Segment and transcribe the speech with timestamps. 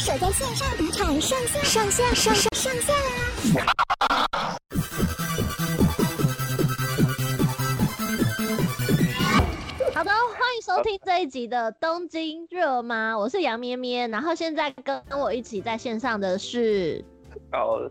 [0.00, 2.94] 守在线上赌场上线上线上上上线
[3.54, 3.66] 啦！
[9.94, 13.18] 好的，欢迎收听这一集的东京热吗？
[13.18, 17.04] 我是杨咩咩，然后现在跟我一起在线上的是，
[17.52, 17.82] 哦，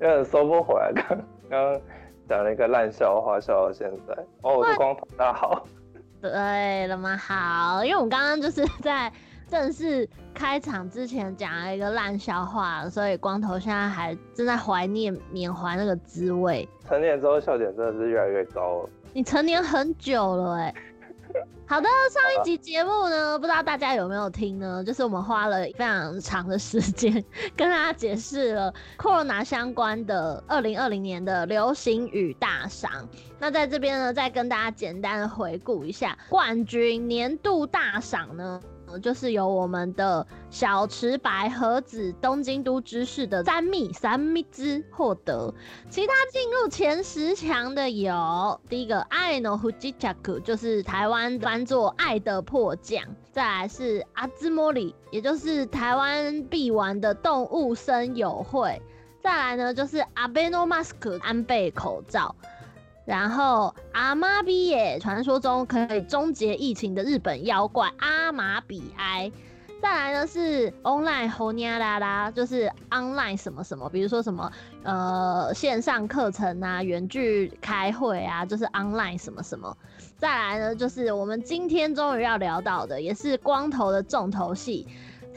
[0.00, 1.78] 有点收不回来，刚刚
[2.26, 4.14] 讲了一个烂笑话，笑到现在。
[4.40, 5.66] 哦，我的光头，大好。
[6.22, 7.14] 对了吗？
[7.14, 9.12] 好，因为我们刚刚就是在。
[9.48, 16.68] 正式开场之前讲了一个烂笑话，所以光头现在还正在怀念缅怀那个滋味。
[16.86, 18.90] 成年之后笑点真的是越来越高了。
[19.12, 20.74] 你成年很久了哎。
[21.66, 24.82] 好的，上一集节目呢，不知道大家有没有听呢？
[24.82, 27.12] 就是我们花了非常长的时间
[27.54, 33.06] 跟大家解释了 Corona 相关的二零二零年的流行语大赏。
[33.38, 38.58] 那在这边呢，再跟大家简单的回顾一下冠军年度大赏呢。
[39.02, 45.52] 就是由我们的小池百合子东京都知事的三密三密之获得，
[45.90, 58.80] 其他进入前十强的有第一个爱の不时着，就是台湾翻作爱的迫降，再来是阿兹莫里，也就是台湾必玩的动物森友会，
[59.20, 62.34] 再来呢就是阿贝诺马斯克安倍口罩。
[63.08, 69.32] 然后阿玛比耶，传说中可以终结疫情的日本妖怪阿玛比埃。
[69.80, 79.74] 再来呢是 online 吼尼拉拉，就是 online 什么什么，比如说什么呃线上课程啊，远距开会啊，就是 online 什么什么。
[80.18, 84.86] 再来呢就是我们今天终于要聊到的，也是光头的重头戏。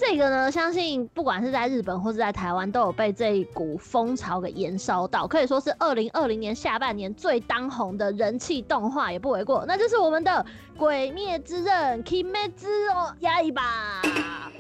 [0.04, 9.64] 这个呢，相信不管是在日本或是在台湾，都有被这一股风潮给延烧到，可以说是二零二零年下半年最当红的人气动画也不为过。
[9.68, 10.32] 那就是我们的
[10.76, 13.62] 《鬼灭之刃》Kimetsu no Yaiba。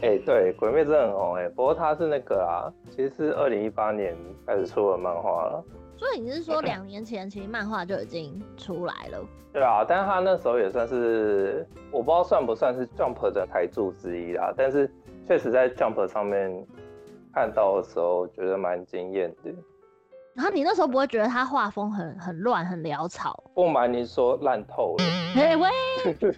[0.03, 5.63] 哎、欸，对，《鬼灭之刃》很红哎，不过它是那个啊，其实是二零一八年开始出的漫画了。
[5.97, 9.19] 所以你是说两年前其实漫画就已经出来了？
[9.51, 14.87] 对啊，但是他那时候也算是，我不知道算不算是 Jump 的台柱之一啦，但是。
[15.27, 16.65] 确实在 Jump 上面
[17.33, 19.53] 看到的时候，觉得蛮惊艳的。
[20.33, 23.43] 然后你那时候不会觉得他画风很很乱、很潦草？
[23.53, 25.03] 不瞒您说，烂透了。
[25.35, 25.69] 哎喂，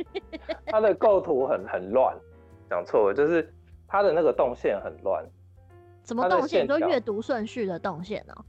[0.67, 2.15] 他的构图很很乱，
[2.69, 3.51] 讲错了，就是
[3.87, 5.23] 他的那个动线很乱。
[6.03, 6.67] 什么动线？
[6.67, 8.45] 就阅读顺序的动线哦、喔？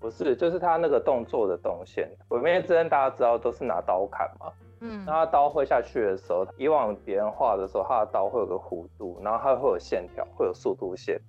[0.00, 2.10] 不是，就是他那个动作的动线。
[2.28, 4.50] 鬼灭之刃大家知道都是拿刀砍嘛。
[4.80, 11.20] 嗯，那他刀挥下去的时候，以往别人画的时候，他的刀会有个弧度，然后它会有线条，会有速度线。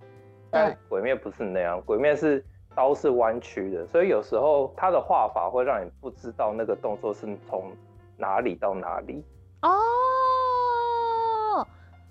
[0.50, 2.44] 但鬼面不是那样，鬼面是
[2.76, 7.72] 刀是弯曲的，所以有时候他的画法会让你不知道那个动作是从
[8.18, 9.24] 哪里到哪里。
[9.62, 9.70] 哦，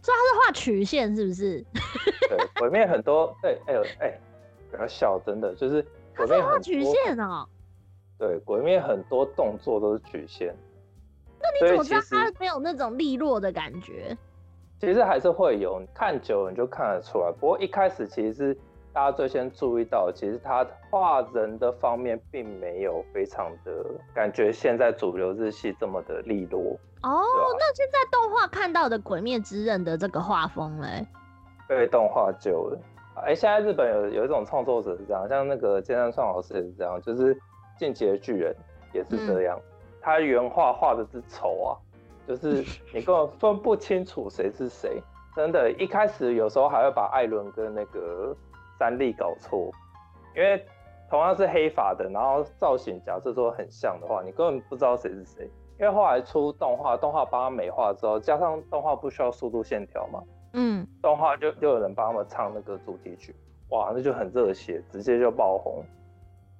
[0.02, 1.64] 所以他是画曲线是不是？
[2.28, 4.18] 对，鬼面很多，对，哎呦，哎，
[4.70, 5.84] 不要笑，真的就是
[6.16, 7.46] 鬼面很多曲线哦。
[8.18, 10.54] 对，鬼面很多动作都是曲线。
[11.60, 14.16] 那你怎么知道它没有那种利落的感觉？
[14.78, 17.32] 其实还是会有，看久了你就看得出来。
[17.32, 18.54] 不过一开始其实是
[18.92, 23.84] 大家最先注意到，其实他画人的方面并没有非常的
[24.14, 26.78] 感觉，现在主流日系这么的利落。
[27.02, 27.24] 哦，啊、
[27.58, 31.06] 那现在动画看到的《鬼灭之刃》的这个画风嘞，
[31.66, 32.78] 被动画救了。
[33.14, 37.34] 哎、欸，现在日本有有一种创作者是这样，像那个菅田创老师也是这样，就是
[37.78, 38.54] 《进击的巨人》
[38.94, 39.58] 也是这样。
[39.58, 39.72] 嗯
[40.06, 41.74] 他原画画的是丑啊，
[42.28, 45.02] 就 是你根本分不清楚谁是谁，
[45.34, 48.32] 真的，一开始有时候还会把艾伦跟那个
[48.78, 49.68] 三笠搞错，
[50.36, 50.64] 因为
[51.10, 55.50] 同样是黑发的，然后造型假设说很像的话，你根本不知道谁是谁。
[55.80, 63.34] 因为后来出动画，动画帮他美化之后，加上动画不需要速度线条嘛，嗯，动画就就有人帮他们唱那个主题曲，
[63.70, 65.84] 哇，那就很热血，直接就爆红。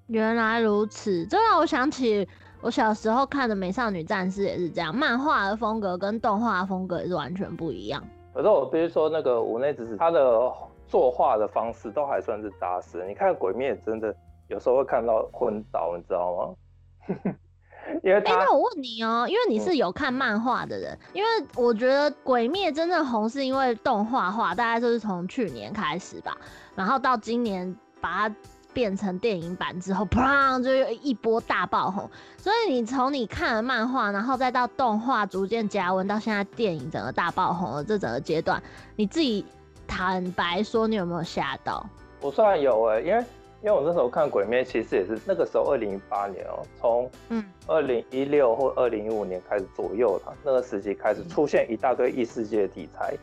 [0.09, 2.29] 原来如此，这让我想起。
[2.63, 8.03] 我小时候看的《美少女战士》也是这样，漫画的风格跟动画风格也是完全不一样。
[8.35, 10.53] 可是我必须说，那个五内直子他的
[10.89, 13.07] 作画的方式都还算是扎实。
[13.07, 14.15] 你看《鬼灭》真的
[14.49, 17.35] 有时候会看到昏倒，你知道吗？
[18.03, 18.35] 因为他……
[18.35, 26.37] 哎、欸，那我问你哦、喔，因为你是有看漫画的人，嗯、因为我觉得《鬼灭》真正红是因为动画化，大概就是从去年开始吧，
[26.75, 28.35] 然后到今年把它。
[28.77, 32.11] 变成电影版之后，砰，就又一波大爆红。
[32.37, 38.63] 所以你从你看了漫画，然后再到动画逐渐加温，到现在电影整个大爆红的这整个阶段，
[38.95, 39.43] 你自己
[39.87, 41.87] 坦白说，你有没有吓到？
[42.21, 43.25] 我算有哎、欸，因为
[43.63, 53.17] 因为我那时候看《鬼灭》，其实也是那个时候二零一八年哦、喔，从嗯二零一六或二零一五年开始左右了，那个时期开始出现一大堆异世界题材。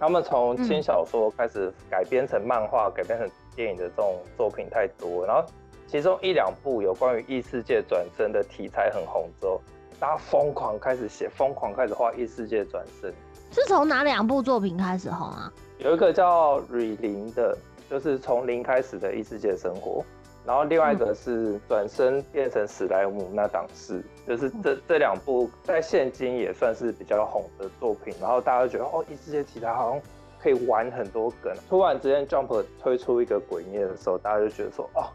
[0.00, 5.44] 他们从轻小说开始改编成漫画，改编成电影的这种作品太多，然后
[5.86, 9.60] 其中一两部有关于异世界转生的题材很红之后，
[10.00, 13.12] 大家疯狂开始写，疯狂开始画异世界转生。
[13.52, 15.52] 是从哪两部作品开始红啊？
[15.78, 17.56] 有一个叫《瑞零》的，
[17.90, 20.02] 就是从零开始的异世界生活。
[20.44, 28.12] 然后另外一个是转身变成史莱姆那档事，就是这这两部在现今也算是比较红的作品。
[28.20, 30.02] 然后大家都觉得哦，异世界题材好像
[30.42, 31.52] 可以玩很多梗。
[31.68, 35.06] 突然之间 Jump 推出一个鬼灭的时候，大家就觉得说哦，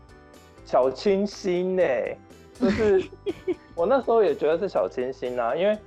[0.65, 1.83] 小清新呢，
[2.59, 3.03] 就是
[3.75, 5.77] 我那时候也觉得是小清新啊，因为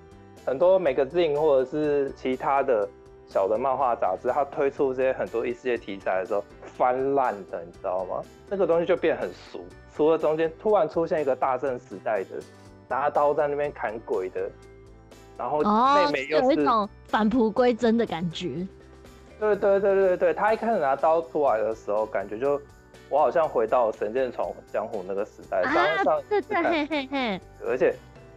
[0.44, 2.88] 很多 Magazine 或者是其他的
[3.26, 6.44] 小的漫画杂志，它推出这些很多异世界题材的时候。
[6.76, 8.22] 翻烂的，你知道吗？
[8.48, 9.62] 那个东西就变很俗。
[9.94, 12.40] 除了中间突然出现一个大正时代的
[12.88, 14.50] 拿刀在那边砍鬼的，
[15.36, 18.66] 然后妹妹又是、哦、有一种返璞归真的感觉。
[19.40, 22.60] 对对对对对，他一开始拿刀出来的时候，感觉就
[23.08, 25.62] 我好像回到神剑闯江湖那个时代。
[25.62, 27.92] 啊，对对嘿嘿嘿，而且。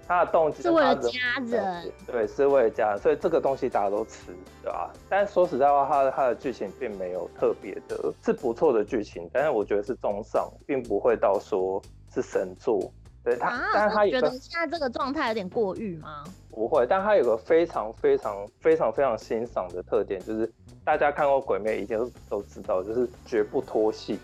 [0.05, 1.11] 他的动机是为了家
[1.47, 4.91] 人，对，是为了家人，所以这个东西大家都吃，对吧？
[5.07, 11.81] 但说实在话，他的它的剧情并没有特别的，是不错的剧情，但是我觉得是中上，并不会到说
[12.13, 12.91] 是神作。
[13.23, 16.23] 对他，啊、但是他也觉得现在这个状态有点过誉吗？
[16.51, 20.51] 不会，但他有个非常非常非常非常欣赏的特点，就是
[20.83, 24.19] 大家看过《鬼灭》一定都都知道，就是绝不拖戏。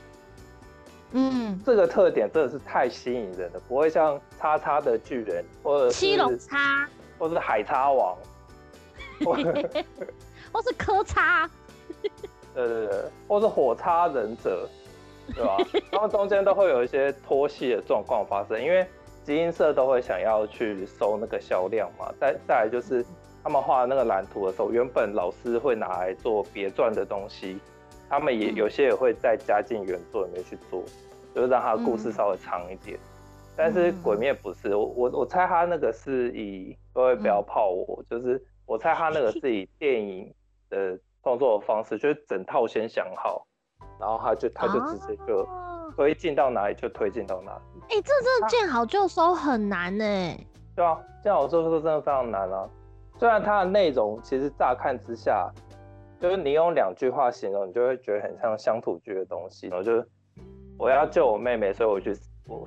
[1.11, 6.87] 嗯，这个特点真的是太吸引人了，不会像叉叉的巨人，或者七龙叉，
[7.17, 8.15] 或者是海叉王，
[9.25, 11.49] 或是柯叉，
[12.53, 14.69] 对对对，或是火叉忍者，
[15.33, 15.57] 对吧？
[15.91, 18.85] 他们中间都会有一些脱戏的状况发生，因为
[19.23, 22.11] 集英社都会想要去收那个销量嘛。
[22.19, 23.05] 再再来就是
[23.43, 27.59] 他们画那个蓝图的时候，原本老师会拿来做别传的东西。
[28.09, 30.83] 他们也有些也会再加进原作里面去做，
[31.35, 32.97] 就是让他的故事稍微长一点。
[32.97, 33.01] 嗯、
[33.55, 40.33] 但是鬼灭不是，我我我猜他那个是以各位不要泡我，嗯、就是我猜他那个是以电影
[40.71, 43.45] 的创作的方式，就是整套先想好，
[43.99, 45.47] 然后他就他就直接就
[45.95, 47.81] 推进到哪里就推进到哪里。
[47.89, 50.05] 哎、欸，这这见好就收很难呢。
[50.75, 52.69] 对啊，见好就收真的非常难啊。
[53.17, 55.51] 虽然它的内容其实乍看之下。
[56.21, 59.69] 就是你用两句话形容，你就会觉得很像乡土剧的东西。
[59.69, 60.05] 然后就是
[60.77, 62.13] 我要救我妹妹，所以我去，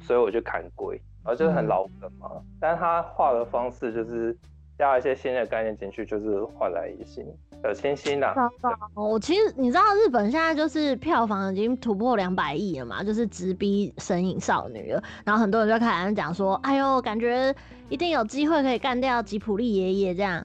[0.01, 2.31] 所以我去砍鬼，然后就是很老梗嘛。
[2.33, 4.35] 嗯、但是他画的方式就是
[4.83, 7.25] 加一些新的概念进去，就是焕然一新，
[7.63, 8.35] 小清新呐。
[8.97, 15.01] 我其实你知道，日本现在就是票房已经突破两百亿了嘛，就是直逼《神隐少女》了。
[15.25, 17.55] 然后很多人就开始讲说：“哎呦，感觉
[17.89, 20.45] 一定有机会可以干掉吉普力爷爷这样。”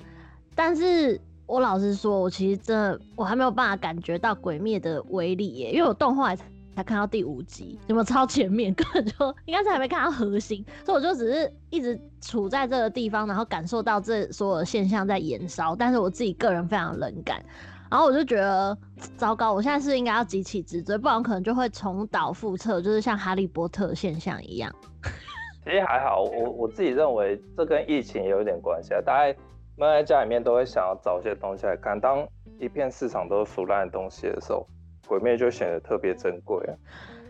[0.54, 1.20] 但是。
[1.50, 6.36] 我老实说，我其实真的我还没有办法感觉到鬼灭的威力耶，因为我动画
[6.78, 17.44] 才看到第五集，有没有超前面， 根本就应该是还没看到核心，所以我就只是一直处在这个地方，然后感受到这所有的现象在延烧，但是我自己个人非常冷感，
[17.90, 18.78] 然后我就觉得
[19.16, 24.72] 糟糕，我现在是，应该要急起直追，不然可能就会重蹈覆辙，就是像哈利波特现象一样。
[25.66, 29.36] 其实还好，我我自己认为这跟疫情也有点关系啊，大家。
[29.80, 32.02] 闷在家里面都会想要找一些东西来看。
[32.02, 32.28] 当
[32.60, 34.66] 一片市场都是腐烂的东西的时候，
[35.08, 36.74] 鬼灭就显得特别珍贵啊。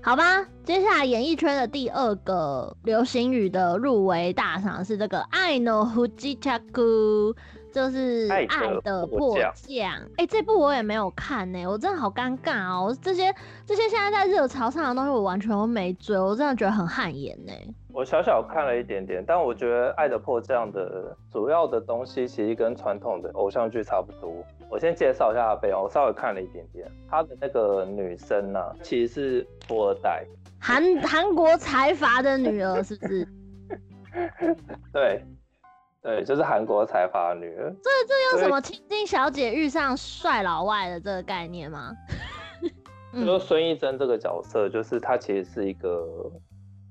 [0.02, 6.58] 好吧，接下来演艺圈的第二个流行语的入围大赏是这个“爱の不时着”，
[7.74, 8.46] 就是爱
[8.84, 9.96] 的迫降。
[10.16, 12.98] 哎、欸，这部我也没有看呢、欸，我真的好尴尬哦、喔。
[13.02, 13.34] 这些
[13.66, 17.52] 这些现在在热潮上的东西，我完全都没追，我真的觉得很汗颜呢。
[17.98, 24.32] 我小小看了一点点，但我觉得《爱的迫降》的主要的东西其实跟传统的偶像剧差不多。
[24.70, 26.88] 我先介绍一下他背景，我稍微看了一点点。
[27.10, 30.24] 他的那个女生呢、啊，其实是富二代，
[30.62, 33.28] 韩韩国财阀的女儿，是不是？
[34.94, 35.26] 对，
[36.04, 37.74] 对，就是韩国财阀的女儿。
[37.82, 41.92] 这这有什么千金小姐遇上帅老外的这个概念吗？
[43.12, 46.08] 就说孙艺珍这个角色，就是她其实是一个。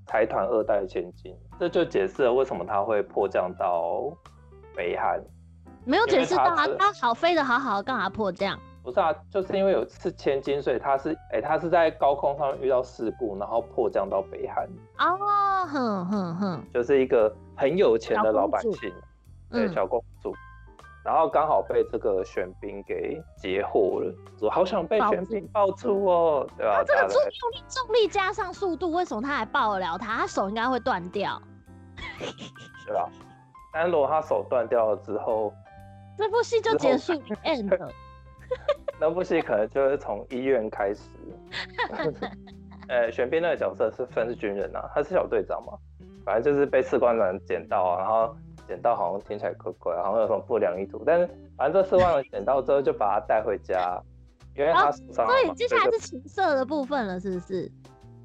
[0.06, 4.12] 财团二代千金，这就解释了为什么他会迫降到
[4.74, 5.20] 北韩。
[5.84, 8.58] 没有解释到啊，他好飞的好好的，干嘛迫降？
[8.82, 14.64] 不是啊，就是因为有次千金，所以他是哎、欸，他是在高空上遇到事故，然后迫降到北韩。
[14.98, 18.92] 哦，哼哼哼，就是一个很有钱的老百姓，
[19.50, 20.32] 对，小公主。
[21.06, 26.78] 嗯然后刚好被这个玄彬给截获了，我好想被玄彬抱出哦，住对吧？
[26.78, 30.16] 他这个重力重力加上速度，为什么他还抱得了他？
[30.18, 31.40] 他手应该会断掉，
[32.84, 33.08] 对吧？
[33.72, 35.52] 但如果他手断掉了之后，
[36.18, 37.12] 这部戏就结束
[37.44, 37.88] end 了。
[38.98, 41.02] 那部戏可能就是从医院开始。
[42.88, 45.72] 呃，玄彬那个角色是分是军人啊，他是小队长嘛，
[46.24, 48.36] 反正就是被士官长捡到啊，然后
[48.66, 54.00] 捡到好像听起来怪怪，好像有什么不良意图，但是反正这次忘了捡到之后就把他带回家，
[54.56, 57.70] 因为他所以接下来是情色的部分了，是不是？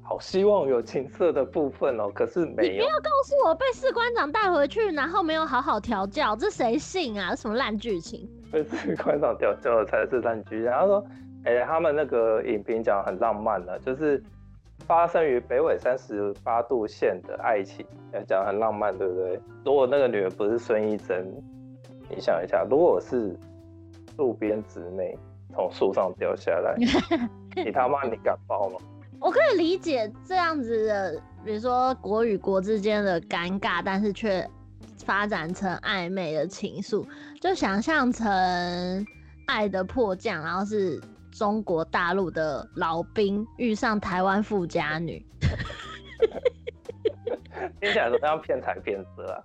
[0.04, 2.72] 好希望有情色的部分哦，可是没有。
[2.72, 7.36] 你不要告诉我被士官长带回去，然后没有好好调教，这谁信啊？
[7.36, 8.28] 什么烂剧情？
[8.50, 10.60] 被士官长调教才是烂剧。
[10.60, 11.06] 然后说，
[11.44, 14.20] 哎、欸，他们那个影评讲很浪漫的，就是
[14.82, 17.86] 发生于北纬三十八度线的爱情，
[18.26, 19.40] 讲很浪漫，对不对？
[19.64, 21.26] 如果那个女人不是孙艺珍，
[22.08, 23.36] 你想一下，如果是
[24.16, 25.16] 路边姊妹
[25.54, 26.76] 从树上掉下来，
[27.56, 28.78] 你他妈你敢抱吗？
[29.20, 34.44] 我可以理解这样子的，比如说国与国之间的尴尬，但是却
[35.04, 37.06] 发展成暧昧的情愫，
[37.40, 38.26] 就想象成
[39.46, 41.00] 《爱的迫降》，然后是
[41.32, 45.24] 中国大陆的老兵遇上台湾富家女，
[47.80, 49.42] 听起来都像骗财骗色啊。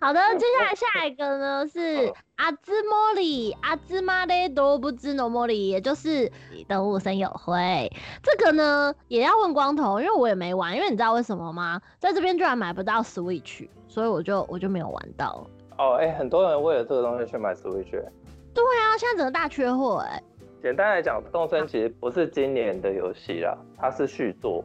[0.00, 6.30] 好的，接下来下一个呢 是阿兹莫里阿兹玛的都不知诺莫里，也就是
[6.68, 7.88] 动物森友会。
[8.24, 11.80] 这个呢也要问光头，因为我也没玩，因为你知道为什么吗？
[12.00, 15.46] 在这边居然买不到 Switch，所以我就我就没有玩到。
[15.78, 17.92] 哦，哎、欸，很多人为了这个东西去买 Switch。
[18.52, 20.20] 对啊，现在整个大缺货哎。
[20.62, 24.64] 简单来讲，动森其实不是今年的游戏啦，它是续作。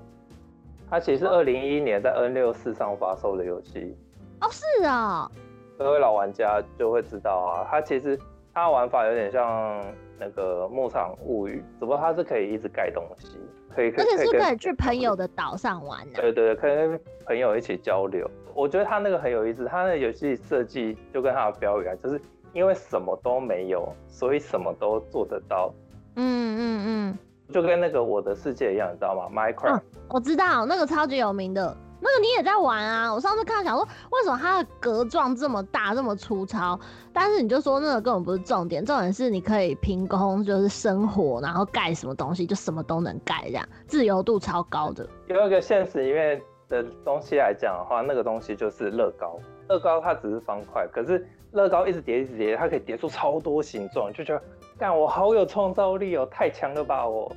[0.90, 3.96] 它其实是二零一一年在 N 六四上发售的游戏。
[4.42, 5.30] 哦，是啊，
[5.78, 8.20] 各位老玩家就会知道啊，它其实
[8.54, 9.82] 它玩法有点像
[10.20, 13.38] 那个牧场物语，只不过它是可以一直盖东西，
[13.70, 16.22] 可以，可以，而且是可以去朋友的岛上玩的。
[16.22, 18.30] 对对对，可以跟朋友一起交流。
[18.54, 22.20] 我觉得它那个很有意思，它那个游戏设计就跟它的标语一样，就是
[22.54, 25.74] 因为什么都没有，所以什么都做得到。
[26.16, 27.18] 嗯嗯嗯，
[27.54, 31.76] 就跟那个我的世界一样，你知道吗？Minecraft，嗯，我知道那个超级有名的。
[32.04, 33.14] 那个你也在玩啊？
[33.14, 36.78] 我上次看想说，为什么它的格状这么大，这么粗糙？
[37.14, 45.08] 但是你就说那个根本不是重点，重点是你可以凭空就是生活，然后盖什么东西就什么都能盖，这样自由度超高的。
[45.28, 49.40] 有一个现实里面的东西来讲的话，那个东西就是乐高。
[49.70, 54.42] 乐高它只是方块，可是乐高一直叠一直叠，它可以叠出超多形状，就觉得
[54.78, 57.32] 干我好有创造力哦，太强了吧我！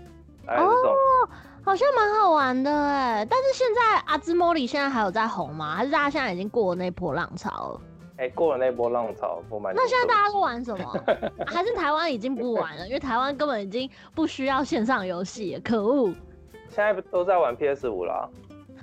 [0.47, 1.29] 哦
[1.65, 5.75] 好像蛮好玩的哎，但是现在阿兹莫里现在还有在红吗？
[5.75, 7.81] 还是大家现在已经过了那波浪潮了？
[8.19, 9.75] 哎、欸，过了那波浪潮，我蛮。
[9.75, 10.85] 那现在大家都玩什么？
[11.47, 12.87] 还是台湾已经不玩了？
[12.87, 16.13] 因为台湾根本已经不需要线上游戏，可恶！
[16.69, 18.29] 现在都在玩 PS 五了，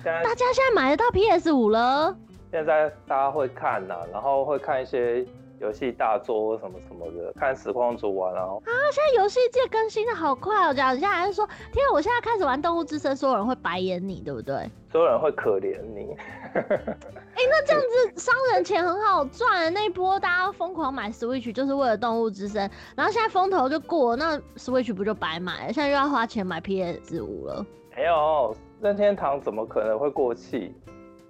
[0.04, 2.16] 大家现在买得到 PS 五了？
[2.52, 5.26] 现在大家会看呐，然后会看一些。
[5.60, 8.40] 游戏大作什么什么的，看实况组玩啊！
[8.40, 10.74] 啊，现在游戏界更新的好快哦！
[10.74, 14.68] 讲一下还是说，天啊，我现在开始玩《动物之森》，所有人会白眼你，对不对？
[14.90, 16.16] 所有人会可怜你。
[16.52, 25.72] 哎、欸，那这样子商人钱很好赚，那一波大家疯狂买 Switch 就是为了《动物之森》，然后现在风头就过，那 Switch 不就白买了？
[25.72, 27.64] 现在又要花钱买 PS 五了。
[27.96, 30.74] 没有，任天堂怎么可能会过气？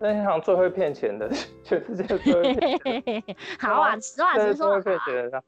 [0.02, 1.30] 任天堂最会骗钱的，
[1.62, 3.36] 全世界最会骗钱。
[3.60, 4.80] 好啊，实话实说。
[4.80, 5.40] 最会骗钱的。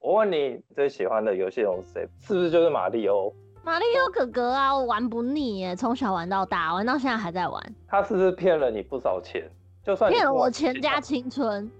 [0.00, 2.08] 我问你最喜欢的游戏人物是谁？
[2.18, 3.32] 是不是就是马里欧？
[3.62, 7.62] 马里欧哥哥啊，我玩不腻耶，从小玩到大，玩到现在还在玩。
[7.86, 9.48] 他是不是骗了你不少钱？
[9.84, 11.70] 就算骗了我全家青春，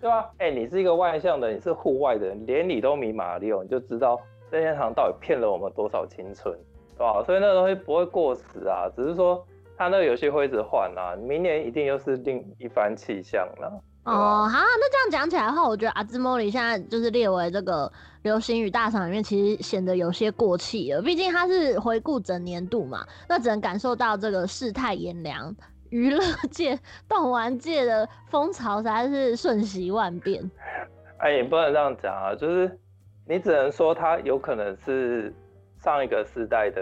[0.00, 0.28] 对吧？
[0.38, 6.52] 哎、你是一个外向的，你是户外的人，连你都迷马里欧，你就知道任天堂到底骗了我们多少青春，
[6.98, 7.22] 对吧？
[7.24, 9.46] 所以那个东西不会过时啊，只是说。
[9.76, 13.82] 他那个游戏会一直换啊，明年一定又是另一番气象了。
[14.04, 17.90] 哦，好，那这样讲起来的话，我觉得阿兹莫里现在就是列为这个
[18.22, 21.02] 流行语大赏里面，其实显得有些过气了。
[21.02, 25.52] 毕竟他是回顾整年度嘛，那只能感受到这个世态炎凉，
[25.90, 26.20] 娱乐
[26.52, 26.78] 界、
[27.08, 30.48] 动玩界的风潮实在是瞬息万变。
[31.18, 32.78] 哎，也不能这样讲啊，就是
[33.26, 35.34] 你只能说他有可能是
[35.82, 36.80] 上一个世代的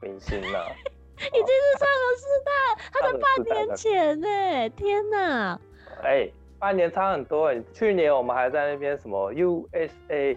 [0.00, 0.62] 明星啊。
[1.26, 2.50] 已经是上个世代，
[2.92, 3.26] 他在半
[3.66, 5.60] 年前呢，天哪！
[6.02, 7.62] 哎、欸，半年差很多哎。
[7.72, 10.36] 去年我们还在那边什么 USA，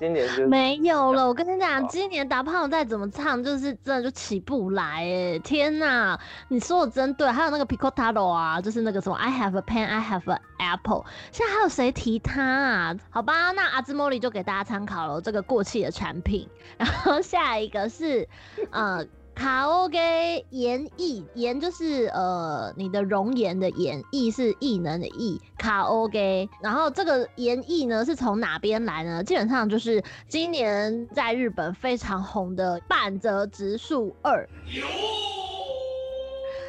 [0.00, 1.26] 今年就没有了。
[1.28, 5.38] 我跟你讲，今年达胖再怎么唱，就是真的就起不来哎！
[5.38, 7.30] 天哪，你说的真对。
[7.30, 11.04] 还有那个 Picotaro 啊，就是那个什么 I have a pen, I have an apple。
[11.30, 12.96] 现在还有谁提他啊？
[13.10, 16.48] 好吧，那阿兹莫里就给大家参考了这个过气的产品。
[16.76, 18.28] 然后下一个是
[18.72, 19.06] 呃。
[19.34, 26.48] 卡欧给颜艺，颜就是呃你的容颜的颜，艺是艺能的艺，卡欧给。
[26.62, 29.22] 然后这个颜艺呢是从哪边来呢？
[29.22, 34.48] 基本上就是今年在日本非常红的半泽直树二。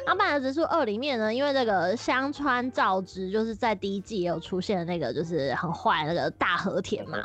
[0.04, 7.18] 然后半泽直树二里面呢，因为这个香川照之就是在第一季也有出现的那个就是很坏那个大和田嘛。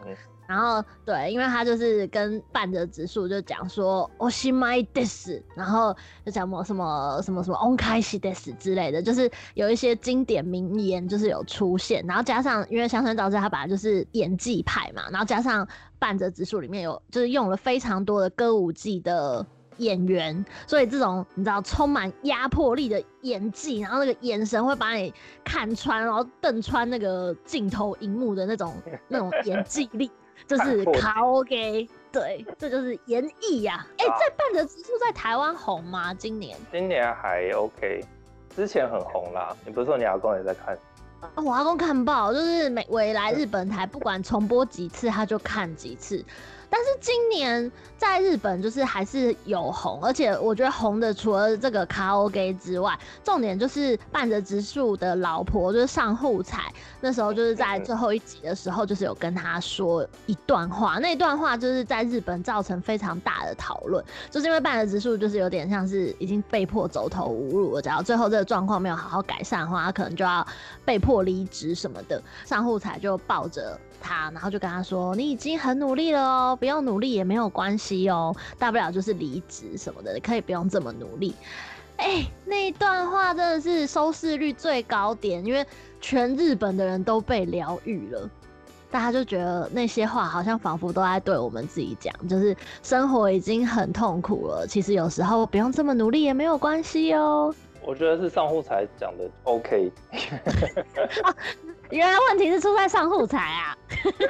[0.49, 5.93] 然后对，因为他就是跟半泽直树就讲说おしまいです，然后
[6.25, 15.67] 就讲什么什么什么おんかえしです之类的，就是有一些经典名言就是有出现，然后加上因为香川照之他本来就是演技派嘛，然后加上
[15.99, 19.45] 半泽直树里面有就是用了非常多的歌舞伎的
[19.79, 28.73] 演员，所以这种你知道充满压迫力的演技，然后那个眼神会把你看穿，然后瞪穿那个镜头荧幕的那种
[29.09, 30.09] 那种演技力。
[30.48, 33.86] 这是卡 OK，对，这就是演绎呀。
[33.98, 36.14] 哎、欸，在半泽直树在台湾红吗？
[36.14, 36.58] 今年？
[36.72, 38.04] 今年还 OK，
[38.56, 39.56] 之前很红啦。
[39.66, 40.78] 你不是说你阿公也在看？
[41.22, 46.24] 啊，我阿公看爆，就是每回来日本台，不管重播几次，他就看几次。
[46.74, 70.48] 但是今年在日本就是还是有红，而且我觉得红的除了这个卡拉 OK 之外，重点就是伴着直树的老婆就是上户彩，那时候就是在最后一集的时候，就是有跟他说一段话，那段话就是在日本造成非常大的讨论，就是因为半泽直树就是有点像是已经被迫走投无路了，只要最后这个状况没有好好改善的话，他可能就要
[70.86, 73.78] 被迫离职什么的，上户彩就抱着。
[74.02, 81.34] 他，然后就跟他说：“你已经很努力了哦，不用努力也没有关系哦，大不了就是离职什么的，你可以不用这么努力。”
[81.98, 85.64] 哎，那一段话真的是收视率最高点，因为
[86.00, 88.28] 全日本的人都被疗愈了，
[88.90, 97.54] 大家就觉得那些话好像仿佛都在对我们自己讲，就是生活已经很痛苦了，其实有时候不用这么努力也没有关系哦。
[97.84, 99.92] 我觉得是上户才讲的 OK。
[101.24, 101.36] 啊
[101.98, 103.78] 原来问题是出在上户彩啊！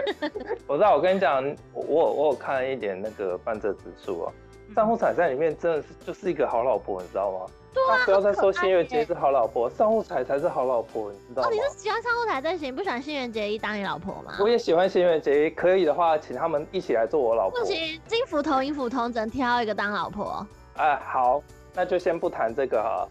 [0.65, 4.33] 我知道，我跟你讲，我我，有看了一点那个半泽直树啊，
[4.75, 7.45] 上户彩在里面真的是就是一个好老婆，你知道吗？
[7.73, 11.47] 对啊，不要再说新垣结是好老婆，上户彩才是好老婆，你知道吗？
[11.47, 14.33] 哦，你是喜欢上户彩在行，不喜欢新垣结衣当你老婆吗？
[14.39, 17.59] 我也喜欢新垣结衣，可以的话，请他们一起来做我老婆。
[17.59, 20.45] 不行，金斧头银斧头，只能挑一个当老婆。
[20.77, 21.41] 哎，好，
[21.75, 23.07] 那就先不谈这个哈。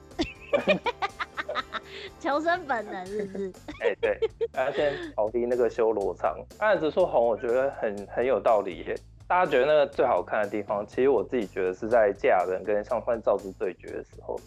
[2.19, 3.53] 求生本能是不是？
[3.83, 4.19] 哎、欸，对，
[4.55, 6.37] 要先逃离那个修罗场。
[6.59, 8.95] 半泽直树红，我觉得很很有道理耶。
[9.27, 14.41] 大家觉得那个最好看的地方，其实我自己觉得是在堺雅人跟上川照之对决的时候，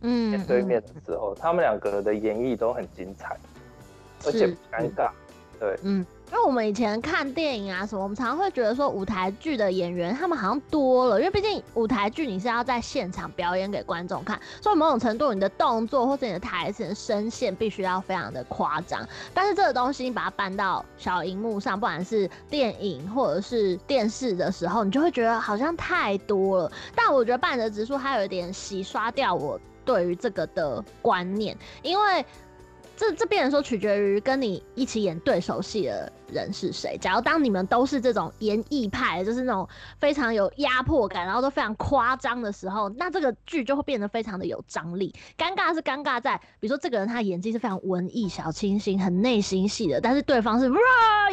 [0.00, 3.36] 嗯，面对面的时候，嗯、他们两个的演绎都很精彩，
[4.24, 5.10] 而且不尴尬，
[5.60, 6.06] 对，嗯。
[6.32, 19.06] 因为我们以前看电影啊什么，我们常常会觉得说舞台剧的演员他们好像多了，因为毕竟舞台剧你是要在现场表演给观众看，所以某种程度你的动作或者你的台词声线必须要非常的夸张。
[19.34, 26.72] 但是这个东西你把它搬到小荧幕上，不管是电影或者是电视的时候，你就会觉得好像太多了。
[26.96, 32.24] 但我觉得半泽直树还有一点洗刷掉我对于这个的观念，因为。
[32.94, 36.96] 这这变成说取决于跟你一起演对手戏的人是谁。
[36.98, 39.68] 假如当你们都是这种演绎派，就是那种
[39.98, 45.14] 非常有压迫感，然后都非常夸张的时候，那这个剧就会变得非常的有张力。
[45.36, 50.78] 尴尬是尴尬在，比如说这个人他演技是非常文艺小清新、很内心戏的，但是对方是哇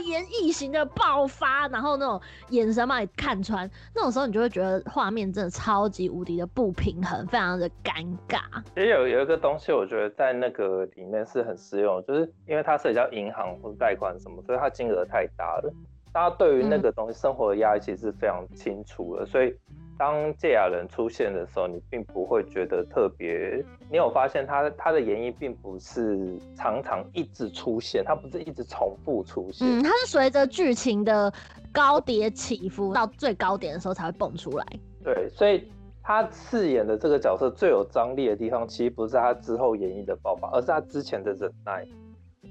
[0.04, 8.40] 演绎型的爆发，然后那种眼神把你看穿，那种时候你就会觉得画面真的超级无敌的不平衡，非常的尴尬。
[8.74, 11.56] 其实有有一个东西，我觉得在那个里面是很。
[11.60, 15.73] 适用就是因为它涉及到银行或者贷款什么，所以它经金额太大了。
[16.12, 19.56] 大家对于那个东西生活的压力其实是非常清楚的，所以
[19.95, 23.63] 当堺雅人出现的时候，你并不会觉得特别。
[23.91, 31.32] 你有发现他他的演绎并不是常常一直出现，他不是一直重复出现，嗯，他是随着剧情的
[31.71, 34.65] 高跌起伏到最高点的时候才会蹦出来。
[35.04, 35.71] 对，所以。
[36.02, 41.86] 他饰演的这个角色最有张力的地方，其实不是他之后演绎的爆发，而是他之前的忍耐。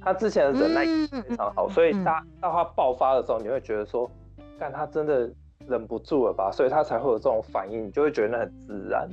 [0.09, 0.87] 他之前的忍耐
[1.23, 4.11] 非常好，所以他到他爆发的时候，你会觉得说，
[4.59, 5.31] 但他真的
[5.69, 6.51] 忍不住了吧？
[6.51, 9.07] 所以他才会有这种反应，你就会觉得那很自然。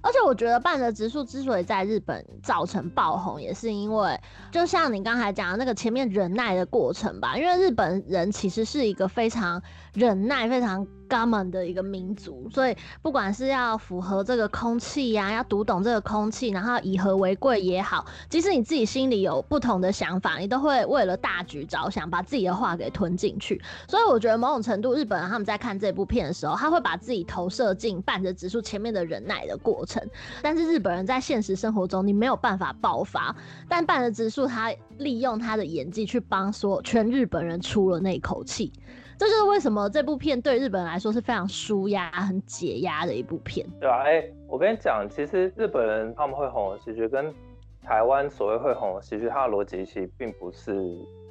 [0.00, 4.18] 而且我觉得半泽直树之所以在日本造成爆红，也是因为
[4.52, 7.36] 就像你刚才讲的那个前面忍耐的过程吧。
[7.36, 9.60] 因为日本人其实是一个非常
[9.96, 10.86] 忍耐、非常。
[11.08, 23.62] 我们的一个民族，所以不管是要符合这个空气呀，要读懂这个空气，然后以和为贵也好，即使你自己心里有不同的想法，你都会为了大局着想，把自己的话给吞进去。
[23.86, 30.02] 所以我觉得某种程度，日本人他们在看这部片的时候，他会把自己投射进半泽直树前面的忍耐的过程。
[30.42, 33.34] 但是日本人在现实生活中，你没有办法爆发，
[33.68, 38.72] 但半泽直树他利用他的演技去帮说全日本人出了那口气。
[39.18, 44.02] 这就是为什么这部片对日本人来说是非常舒压、很解压的一部片，对啊？
[44.04, 47.34] 哎，我跟你讲，其实日本人他们会红的喜剧跟
[47.82, 50.76] 台湾所谓会红的喜剧，它的逻辑其实并不是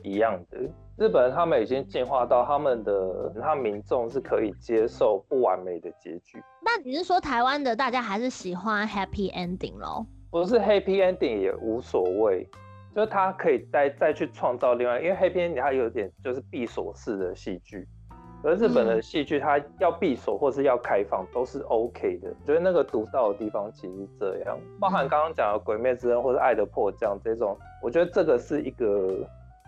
[0.03, 0.57] 一样的。
[0.97, 6.41] 日本人他们已经进化到他们的，他民众是可以接受不完美的结局。
[6.63, 10.07] 那你是说台湾的大家还是喜欢 happy ending 咯？
[10.31, 12.49] 不是 happy ending 也无所谓。
[12.95, 17.85] 就是他可以再再去创造另外，因为黑片它有点就是闭锁式的戏剧，
[18.41, 22.29] 而日本的戏剧它要闭锁或是要开放都是 OK 的。
[22.29, 29.27] 我觉得那个独到的地方其实是这样，包含刚刚讲的《鬼灭之刃》或者《爱的迫降》这种，我觉得这个是一个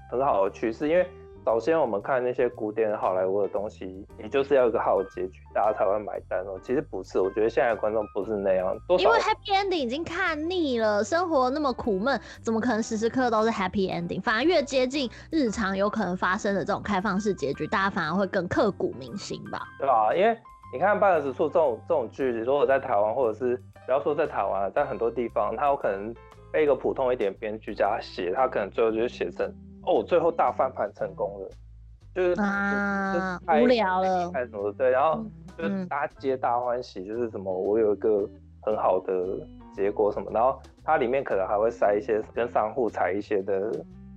[0.09, 1.05] 很好的趋势，因为。
[1.47, 6.59] 首先，我们看那些古典好莱坞的东西，你就是要一个好的结局，大家才会买单哦。
[6.61, 8.77] 其实不是，我觉得现在的观众不是那样。
[8.99, 14.21] 因为 happy ending 已经看腻了，生活那么苦闷，怎么可能时时刻刻都是 happy ending？
[14.21, 19.61] 反而越接近日常有可能发生的这种开放式结局，大家反而会更刻骨铭心吧？
[19.79, 20.13] 对吧？
[20.13, 20.37] 因为
[20.73, 23.55] 你看半泽直树这种这种剧，如果在台湾，或者是
[23.85, 26.13] 不要说在台湾，在很多地方，他有可能
[26.51, 29.49] 被一个普通一点编剧家写，他可能最后就是写成。
[29.87, 31.49] 哦，最后大翻盘成功了，
[32.13, 35.23] 就是啊，就无聊了，什么，对，然后
[35.57, 38.27] 就是大家皆大欢喜，就是什么我有一个
[38.61, 39.39] 很好的
[39.73, 43.71] 结果什么，然后它里面可能还会塞一些跟商户踩一些的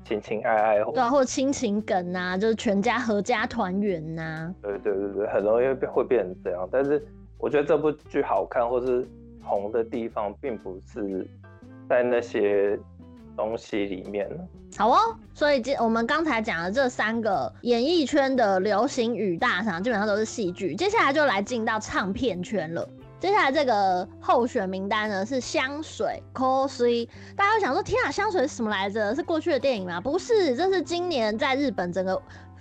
[0.05, 7.01] 情情爱爱，对啊，或者亲情梗啊，就是全家合家团圆呐，对对对对，很容易会变会变成这样，但是
[7.39, 9.07] 我觉得这部剧好看或是
[9.45, 11.25] 红的地方，并不是
[11.89, 12.77] 在那些。
[13.37, 14.29] 东西里面
[14.77, 20.75] 好哦，所以今我们刚才讲的这三个演艺圈的流行语大赏，基本上都是戏剧。
[20.75, 22.89] 接下来就来进到唱片圈了。
[23.19, 27.07] 接下来这个候选名单呢是香水 cosy，
[27.37, 29.15] 大家想说，天啊，香水是什么来着？
[29.15, 30.01] 是过去的电影吗？
[30.01, 32.21] 不是，这是今年在日本整个。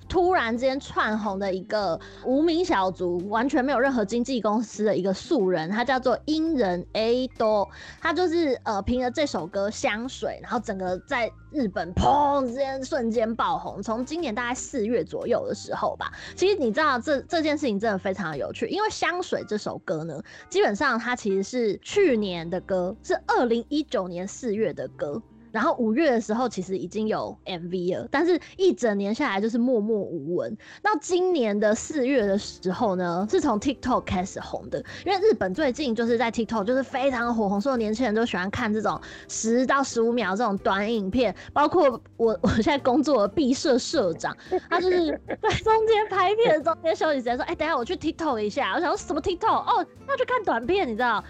[0.09, 7.69] 突然之间窜红的一个无名小卒，完全没有任何经纪公司的一个素人，他叫做樱人 A 多，
[8.01, 16.11] 他就是呃凭着这首歌香水，然后整个在日本砰之间瞬间爆红，从今年大概四月左右的时候吧。
[16.35, 20.19] 其实你知道这这件事情真的非常有趣，因为香水这首歌呢，
[20.49, 25.21] 基本上它其实是去年的歌，是二零一九年四月的歌。
[25.51, 30.57] 然后五月的时候，其实已经有 MV 了，但是一整年下来就是默默无闻。
[30.81, 41.35] 到今年的四月的时候呢，是从 TikTok 开始红的，因为日本最近就是在 TikTok 就是非常火红，所有年轻人都喜欢看这种十到十五秒这种短影片。
[41.53, 44.35] 包括我， 我现在工作的毕设社长，
[44.69, 45.07] 他就是
[45.41, 49.47] 在中间拍片中间休息时间说：“哎、等下我去 TikTok 一下。”我想说什么 TikTok？
[49.47, 51.23] 哦，那去看短片，你知道。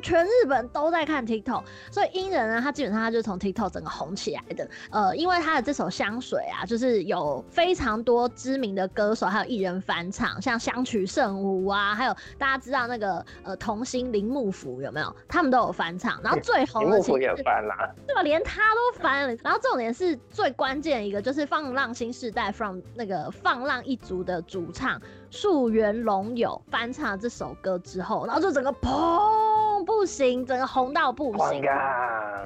[0.00, 4.68] 全日本都在看 TikTok，所以英人呢，他基本上他就从 TikTok 整个红起来的。
[4.90, 15.16] 呃，因为他的这首香水啊，就是有非常多知名的歌手还有艺人翻唱，像香取圣吾啊，还有大家知道那个呃童星铃木福有没有？
[15.28, 16.20] 他们都有翻唱。
[16.22, 18.22] 然后最红的，铃木福也翻了，对吧？
[18.22, 19.36] 连他都翻了。
[19.42, 29.51] 然后重点是最关键的一个，就是放浪新世代 from 那个放浪一族的主唱树原龙友翻唱了这首歌之后，然后就整个砰。
[29.84, 31.62] 不行，整个红到不行，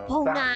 [0.09, 0.55] 红啊！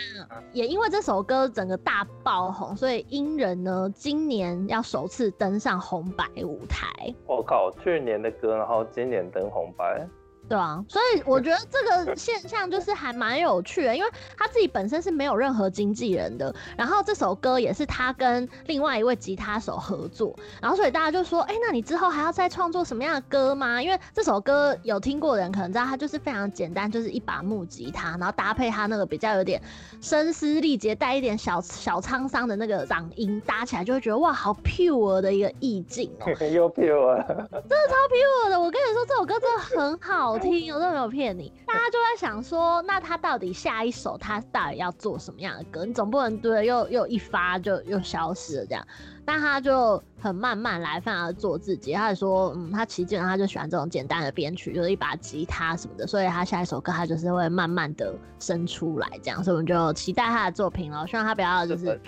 [0.53, 6.89] 也因为这首歌整个大爆红，所以音人呢，今年要首次登上红白舞台。
[7.27, 10.07] 我靠，去年的歌，然后今年登红白。
[10.51, 23.81] 对啊，所以我觉得这个现象就是还蛮有趣的，因为他自己本身是没有任何经纪人的，然后这首歌也是他跟另外一位吉他手合作，然后所以大家就说，哎，那你之后还要再创作什么样的歌吗？
[23.81, 29.63] 因为这首歌有听过的人可能知道，它就是非常简单，就是一把木吉他，然后搭配他那个比较有点
[30.01, 38.61] 声嘶力竭、带一点小小沧桑的那个嗓音，搭起来就会觉得哇，好 pure 的一个意境哦， 又 pure，真的超 pure 的。
[38.61, 40.40] 我跟你说，这首歌真的很好。
[40.41, 41.53] 听，我都没有骗你。
[41.67, 45.85] 大家就在想说，那他到底下一首他到底要做什么样的歌？
[45.85, 48.87] 你总不能对又又一发就又消失了这样。
[49.25, 51.93] 那他就很慢慢来，反而做自己。
[51.93, 56.07] 他就说，嗯，他其实基本上他就喜欢这种简单的编曲，就是一把吉他什么的。
[56.07, 59.45] 所以他下一首歌他就是会慢慢的生出来这样。
[59.45, 61.07] 所以我们就期待他的作品了。
[61.07, 62.01] 希望他不要就是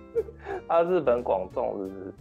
[0.68, 2.14] 他日本广众是不是？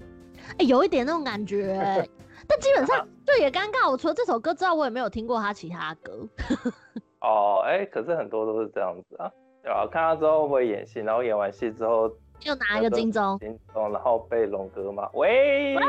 [0.50, 2.08] 哎、欸，有一点那种感觉。
[2.48, 6.28] 但基本上就也尴尬，我除了这首歌之外，我也没有听过他其他歌。
[7.22, 9.32] 哦，哎、欸，可是很多都是这样子啊，
[9.64, 9.88] 对吧？
[9.92, 15.76] 看他之后会不会演戏，然后演完戏之后又拿一个金钟，金钟，然后被龙哥骂，喂。
[15.76, 15.82] 喂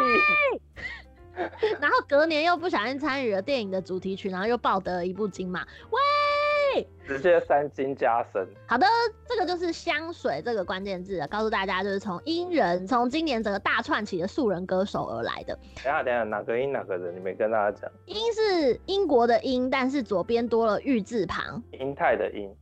[1.78, 6.00] 然后隔年又不小心参与了电影的主题曲，然后又抱得了一部金马，喂，
[7.06, 8.46] 直接三金加身。
[8.66, 8.86] 好的，
[9.28, 15.54] 这个就是香水这个关键字，告诉大家就是从音人，从今年整个大串起的素人歌手而来的。
[15.82, 17.14] 等下等下，哪个音哪个人？
[17.14, 17.90] 你没跟大家讲。
[18.06, 21.62] 音是英国的音，但是左边多了玉字旁。
[21.72, 22.52] 英泰的英。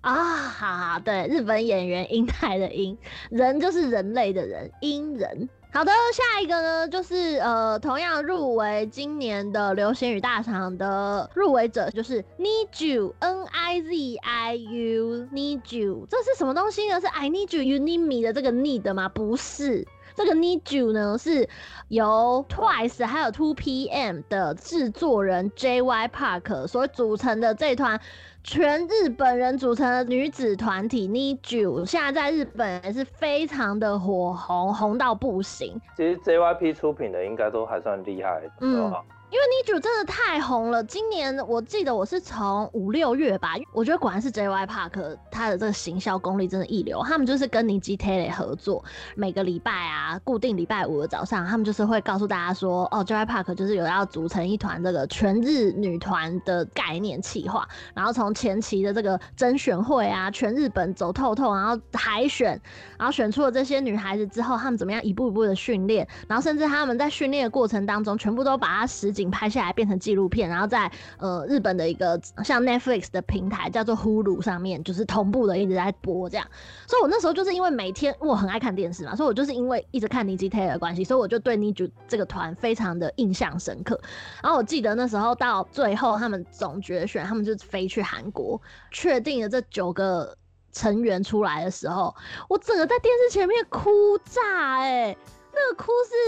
[0.00, 2.98] 啊，好好，对，日本演员英泰的英，
[3.30, 5.48] 人就是人类的人，英人。
[5.74, 17.00] 好的，下一个呢，就是呃，同样入围今年的流行语大赏的入围者，就是 Need You，N I Z I U，Need You，这是什么东西呢？
[17.00, 19.08] 是 I need you，You need me 的这个 need 吗？
[19.08, 21.48] 不是，这个 Need You 呢，是
[21.88, 26.08] 由 Twice 还有 Two PM 的制作人 J.Y.
[26.08, 28.00] Park 所组成的这团。
[28.44, 35.80] 全日本人组成的女子团体 NIZHU，现在在日本也是非常的火红，红到不行。
[35.96, 38.92] 其实 JYP 出品的应该都还算厉害，嗯。
[39.32, 44.66] 因为 NIZHU 真的太红了，今年我记得我是从五六月吧，我觉得果然是 J.Y.
[44.66, 48.84] Park 他的这个行销功力真的一流，他们就是跟 Niji Tele 合作，
[49.16, 53.24] 每个礼拜啊，固定礼拜五的早上，他们就是会告诉大家说，哦，J.Y.
[53.24, 62.60] Park 就是有要组成一团这个全日女团的概念企划，然后从前期的这个甄选会啊，全日本走透透，然后海选，
[62.98, 76.46] 然后选出了这些女孩子之后，他们怎么样一步一步的训练，然后甚至他们在训练的过程当中，全部都把它实拍下来变成纪录片，然后在呃日本的一个像 Netflix 的平台叫做 Hulu 上面，就是同步的一直在播这样。
[76.86, 84.00] 所以我那时候就是因为每天我很爱看电视嘛，所以我就是因为一直看 n i j i t a y 的关系，所以我就对 NIZHU 这个团非常的印象深刻。
[84.42, 90.36] 然后我记得那时候到最后他们总决选，他们就飞去韩国，确定了这九个
[90.72, 92.14] 成员出来的时候，
[92.48, 95.16] 我整个在电视前面哭炸哎、
[95.52, 96.21] 那个哭是。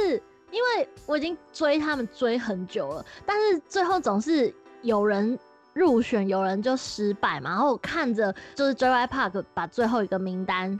[0.54, 5.36] 因为我已经追他们追很久了，但是最后总是有人
[5.72, 7.50] 入选，有人就失败嘛。
[7.50, 9.06] 然后我看着就是 J.Y.
[9.08, 10.78] Park 把最后一个名单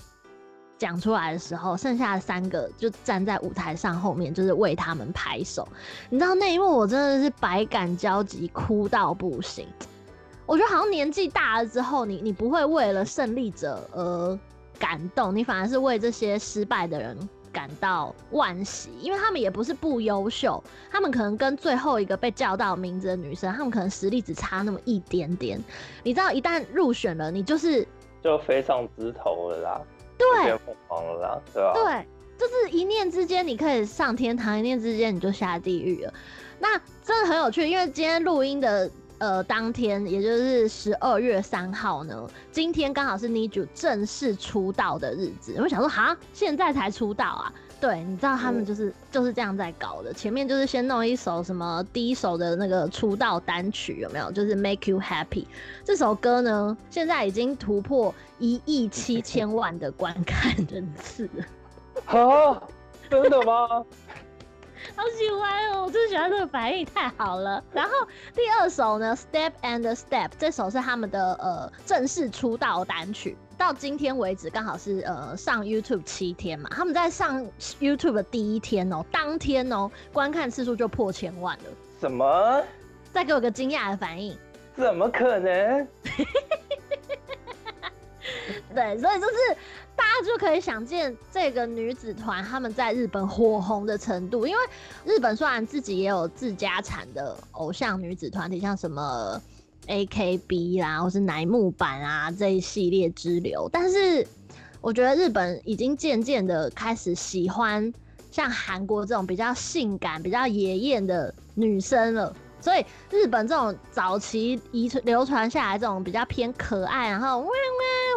[0.78, 5.66] 讲出来的时候，剩下的三个就站在舞台上后面，就是为他们拍手。
[6.08, 9.66] 你知道那一幕，我真的是百感交集，哭到不行。
[10.46, 14.38] 我觉得好像年纪大了之后，你你不会为了胜利者而
[14.78, 17.28] 感动，你反而是为这些失败的人。
[17.54, 25.62] 感到惋惜，因为他们也不是不优秀，他们可能跟最后一个被叫到名字的女生，他们可能实力只差那么一点点。
[26.02, 27.86] 你知道，一旦入选了，你就是
[28.22, 29.80] 就飞上枝头了啦，
[30.18, 31.72] 对，变凤凰了啦，对吧？
[31.72, 36.12] 对，就是一念之间你可以上天堂，一念之间你就下地狱了。
[36.58, 38.90] 那真的很有趣，因为今天录音的。
[39.24, 45.54] 呃，当天也就是十二月三号呢，今天刚好是 NIZHU 正式出道的日子。
[45.56, 47.50] 我想说，哈，现在才出道啊？
[47.80, 50.12] 对，你知道他们就是、嗯、就是这样在搞的。
[50.12, 54.30] 前面就是先弄一首什么第一首的那个出道单曲，有没有？
[54.30, 55.46] 就是 Make You Happy
[55.82, 61.44] 这首歌呢，现在已经突破一亿七千万的观看人次了。
[62.04, 62.62] 哈，
[63.08, 63.82] 真的吗？
[64.96, 65.84] 好喜欢哦！
[65.84, 67.62] 我最喜欢这个反应，太好了。
[67.72, 67.90] 然后
[68.34, 73.36] 第二首呢，Step and Step，这首是他们的呃正式出道单曲。
[73.56, 76.68] 到今天为止，刚好是呃上 YouTube 七天嘛。
[76.72, 77.44] 他们在上
[77.80, 81.64] YouTube 的第一天哦，当天哦，观看次数就破千万了。
[82.00, 82.62] 什么？
[83.12, 84.36] 再给我个惊讶的反应？
[84.76, 85.88] 怎么可能？
[88.74, 89.56] 对，所以就是。
[89.96, 94.61] 大家就可以想见这个女子团他们在日本火红的程度，因为
[95.04, 99.40] 日本虽然自己也有自家产的偶像女子团体，像什么
[99.87, 104.26] AKB 啦，或是乃木坂啊这一系列之流，但是
[104.80, 107.92] 我觉得日本已经渐渐的开始喜欢
[108.30, 112.35] 像韩国这种比较性感、比较野艳的女生了。
[112.64, 117.46] 所以日本这种早期遗传流传下来这种比较偏可爱，然后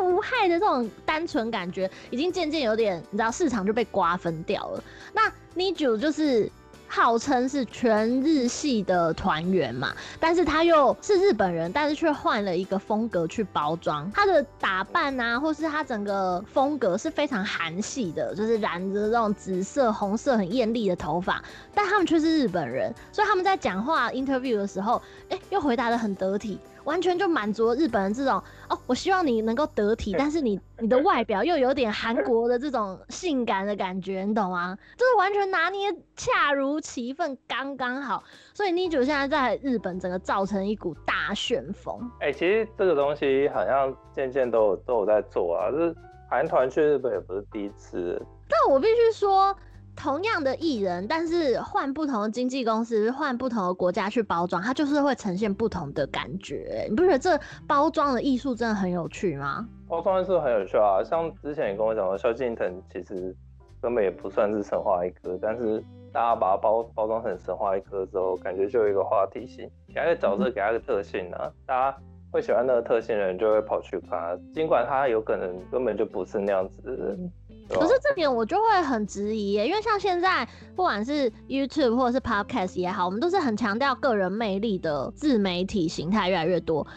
[0.01, 4.81] 无害的这种单纯感觉，已经渐渐有点，你知道市场就被瓜分掉了。
[5.11, 6.49] 那 nijiu 就是。
[6.87, 14.09] 号称是全日系的团员嘛，但是他又是日本人，但是却换了一个风格去包装。
[14.13, 34.77] 他的打扮啊，或是他整个风格是非常韩系的，就是染着这种紫色、红色很艳丽的头发，但他们却是日本人，所以他们在讲话 interview 的时候，哎、又回答的很得体，完全就满足了日本人这种哦，我希望你能够得体，但是你你的外表又有点韩国的这种性感的感觉，你懂吗？
[34.95, 38.23] 就是完全拿捏恰如其分，刚刚好。
[38.53, 41.99] 所以 NIZU 现在在日本整个造成一股大旋风。
[42.21, 45.93] 哎、欸，其实这个东西好像渐渐都有都有在做啊，就是
[46.29, 48.17] 韩团去日本也不是第一次。
[48.47, 49.53] 但我必须说。
[49.97, 56.85] 同样的艺人，但是换不同的经纪公司，换不同的国家去包装，它就是会呈现不同的感觉。
[56.87, 59.67] 你不觉得这包装的艺术真的很有趣吗？
[59.89, 63.35] 包装是很有趣啊，像之前你跟我讲的萧敬腾，其实
[63.81, 65.83] 根本也不算是神话一哥，但是
[66.13, 71.97] 大家把它包包装成神话一哥之后，感觉就有一个话题性，给他个角色，给他个特性啊，嗯、大家
[72.31, 77.31] 会喜欢那个特性的人就会跑去看，尽管他有可能根本就不是那样子的人。
[77.69, 86.87] 可是这点我就会很质疑耶，因为像现在不管是 YouTube 或者是 Podcast 也好，我们都是很强调个人魅力的自媒体形态越来越多。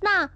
[0.00, 0.28] 那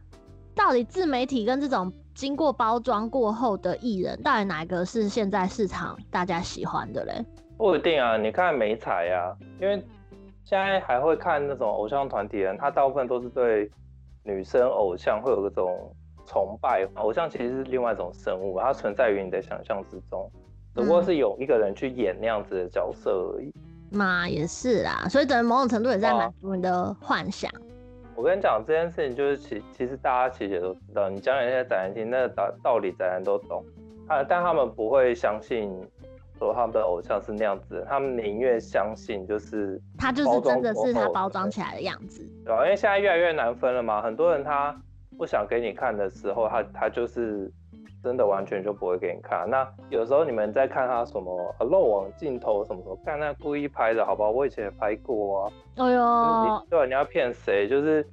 [0.55, 7.25] 到底自媒体跟这种经过包装过后的艺人，到底哪一个是现在市场大家喜欢的嘞？
[7.57, 9.77] 不一定啊，你看美彩呀，因为
[10.45, 13.71] 现在还会看那种偶像团体人，他大部分都是对
[14.25, 15.95] 女生偶像会有这种。
[16.27, 20.31] 崇拜偶像其实是另外一种生物，它存在于你的想象之中，
[20.75, 23.53] 只不过是有一个人去演那样子的角色而已。
[23.91, 27.51] 嘛、嗯，也是啦，所以等于某种程度也在满足你的幻想。
[28.17, 33.65] 我跟你讲这件事情，就是其其实大家其实也都知道，你讲给那些宅男听，那个道道理宅男都懂，
[34.07, 35.71] 啊，但他们不会相信
[36.39, 42.65] 说他们的偶像是那样子，他们宁愿相信就是他就是真的是他包装起来的样子，对吧？
[42.65, 44.75] 因为现在越来越难分了嘛，很多人他。
[45.17, 47.51] 不想给你看的时候，他他就是
[48.03, 49.49] 真的完全就不会给你看。
[49.49, 54.31] 那有时候你们在看他什么漏网镜头什么什么，看那故意拍的好不好？
[54.31, 55.53] 我以前也拍过啊。
[55.77, 57.67] 哎呦，对，你要骗谁？
[57.69, 58.07] 就是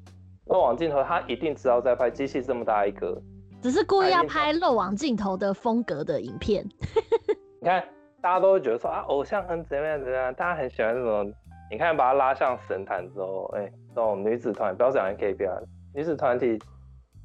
[0.46, 2.10] 漏网镜头，他一定知道在拍。
[2.10, 3.22] 机器这么大一个，
[3.62, 6.66] 只是故意要拍漏网镜头的风格的影片。
[7.60, 7.84] 你看，
[8.22, 11.34] 大家都会觉得说啊，偶像很怎么样怎么样，大家很喜欢这种。
[11.70, 15.58] 你看，把他拉向神坛之后，哎、欸，这种女子团，不要讲 AKB 啊，
[15.94, 16.60] 女子团体。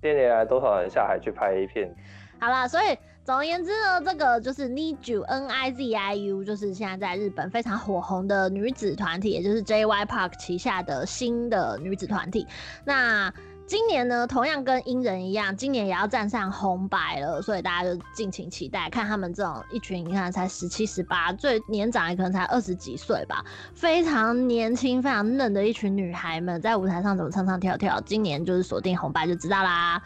[0.00, 1.94] 近年来多少人下海去拍 A 片？
[2.38, 10.04] 好啦，所以总而言之呢，这个就是 NIZU N I Z I U，就是现在在日本非常火红的女子团体，也就是 J.Y.
[10.04, 12.46] Park 旗下的新的女子团体。
[12.84, 13.32] 那
[13.66, 28.00] 今年呢，同样跟樱仁一样，今年也要站上红白了，所以大家就敬请期待，看他们这种一群，你看才十七十八，最年长也可能才二十几岁吧，非常年轻、非常嫩的一群女孩们，在舞台上怎么唱唱跳跳。
[28.02, 30.00] 今年就是锁定红白就知道啦。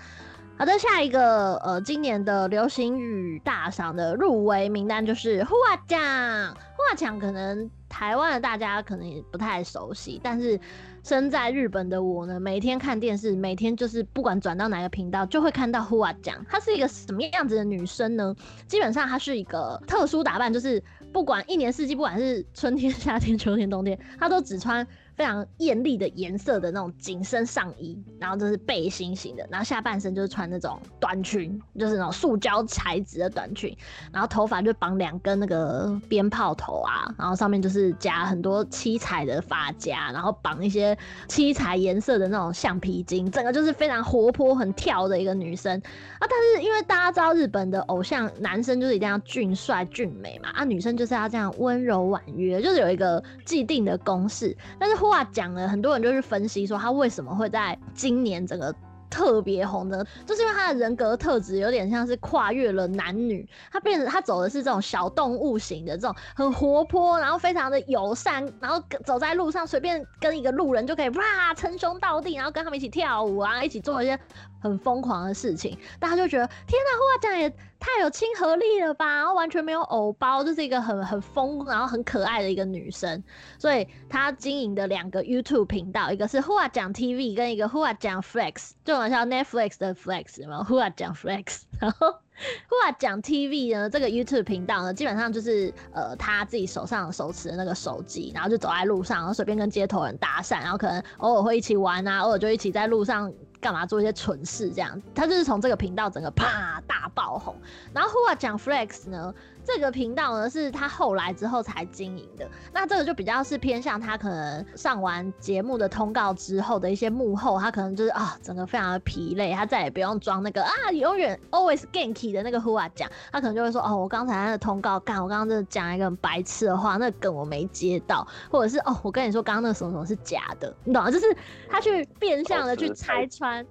[0.57, 10.59] 好的，下一个呃，今年的流行语大赏的入围名单就是 Who 呼啊酱，呼啊酱可能台湾的大家可能也不太熟悉，但是。
[11.03, 16.45] 身在日本的我呢，每天看电视，每天就是不管转到哪个频道，就会看到 Hua 酱。
[16.47, 18.37] 她是一个什么样子的女生呢？
[18.69, 24.87] 基本上她是一个特殊打扮，就是不管一年四季，不管是春天、夏天、秋天、冬天，她都只穿。
[25.21, 33.77] 非常艳丽的颜色的那种紧身上衣，然后就是背心型的，然后下半身就是穿那种短裙，就是那种塑胶材质的短裙，
[34.11, 40.97] 然后头发就绑两根那个鞭炮头啊，然后上面就是夹很多七彩的发夹，然后绑一些
[41.29, 45.79] 七彩颜色的那种橡皮筋，整个就是非常活泼、很跳的一个女生
[46.19, 46.21] 啊。
[46.21, 55.10] 但是因为大家知道日本的偶像男生就是一定要俊帅俊美嘛，啊女生就是要这样温柔婉约，就是有一个既定的公式，但是。
[55.11, 58.73] 话讲了，很多人就去分析说他为什么会在今年整个
[59.11, 60.05] 特别红呢？
[60.25, 74.17] 就是因为他的人格特质有点像是跨越了男女，他变成他走的是这种小动物型的这种很活泼，然后非常的友善，然后走在路上随便跟一个路人就可以哇称兄道弟，然后跟他们一起跳舞啊，一起做一些
[74.63, 77.53] 很疯狂的事情，大家就觉得天哪，话讲也。
[77.81, 83.25] 太有亲和力了吧，然后完全没有偶包，就是一个很很疯，然后很可爱的一个女生。
[83.59, 91.63] 所以她经营的两个 YouTube 频道，一个是 Who 啊讲 TV，跟一个 Who 啊讲 Flex，就好像 Netflix 的 Flex 嘛，Hua 酱 Flex。
[91.81, 92.09] 然后
[92.69, 103.33] Hua 酱 TV 呢，这个 YouTube 频道呢，基本上就是呃他自己手上手持的那个手机，然后就走在路上，然后随便跟街头人搭讪，然后可能偶尔会一起玩啊，偶尔就一起在路上。
[103.63, 104.99] 干嘛做一些蠢事这样？
[105.15, 107.57] 他就是从这个频道整个啪大爆红。
[107.95, 109.35] 然后 Hua 酱 Flex 呢，
[109.65, 112.47] 这个频道呢是他后来之后才经营的。
[112.73, 131.11] 那这个就比较是偏向他可能上完节目的通告之后的一些幕后，他可能就是啊整个非常的疲累，他再也不用装那个啊永远 always ganky 的那个 Hua 酱，他可能就会说哦，我刚才那个通告干，我刚刚在讲一个很白痴的话，那个梗我没接到，或者是哦我跟你说刚刚那个什么什么是假的，你懂吗？
[131.11, 131.35] 就是
[131.69, 133.65] 他去变相的去拆穿。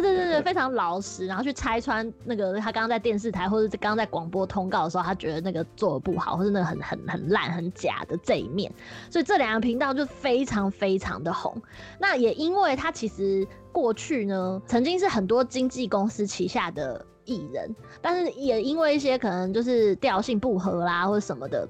[0.00, 8.72] 对对对对对，非常老实，然后去拆穿那个他刚刚在电视台或者刚刚在广播通告的时候，他觉得那个做的不好，或者那个很很很烂、很假的这一面，
[9.10, 11.56] 所以这两个频道就非常非常的红。
[11.98, 21.68] 那也因为他其实过去呢，曾经是很多经纪公司旗下的艺人，但是也因为一些可能就是调性不合啦，或者什么的。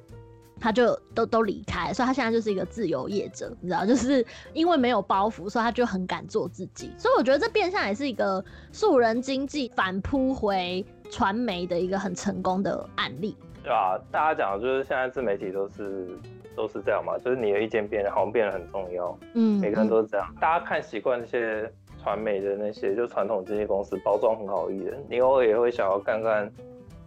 [0.65, 6.91] 他就都都离开，所以他现在就是一个自由业者，你知道， 就是因为没有包袱，所以他就很敢做自己。
[6.97, 8.43] 所以我觉得这变相也是一个
[8.73, 13.37] 素人经济反扑回传媒的一个很成功的案例。
[13.63, 16.19] 对啊，大家讲的就是现在自媒体都是
[16.57, 19.19] 都是这样嘛，就是你的意见变得好像变得很重要。
[19.35, 20.27] 嗯，每个人都是这样。
[20.31, 21.71] 嗯、大家看习惯那些
[22.03, 26.51] 传媒的那些就传统经纪公司包装很好的艺人，你偶尔也会想要看看。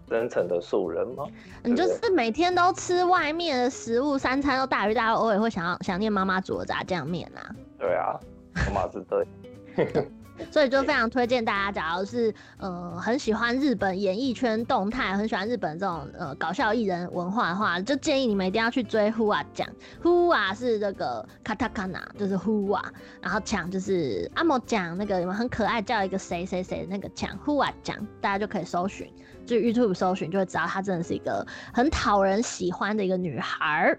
[0.09, 1.25] 真诚的素人吗？
[1.63, 7.55] 你就是每天都吃外面的食物，三餐都大鱼大肉，偶尔会想要想念妈妈煮的炸酱面啊。
[7.77, 8.19] 对啊，
[8.67, 9.27] 妈妈是对。
[10.51, 19.67] 所以就非常推荐大家，假如是呃很喜欢日本演艺圈动态，很喜欢日本这种呃搞笑艺人文化的话，就建议你们一定要去追 Who 啊奖。
[20.03, 27.37] Who 啊是这个卡塔卡纳，就是 Who 啊，然后酱就是阿莫酱那个你们很可爱叫一个谁谁谁的那个奖。
[27.45, 29.11] Who 啊酱，大家就可以搜寻。
[29.45, 33.97] 就 YouTube 搜寻就会知道，她真的是一个很讨人喜欢的一个女孩。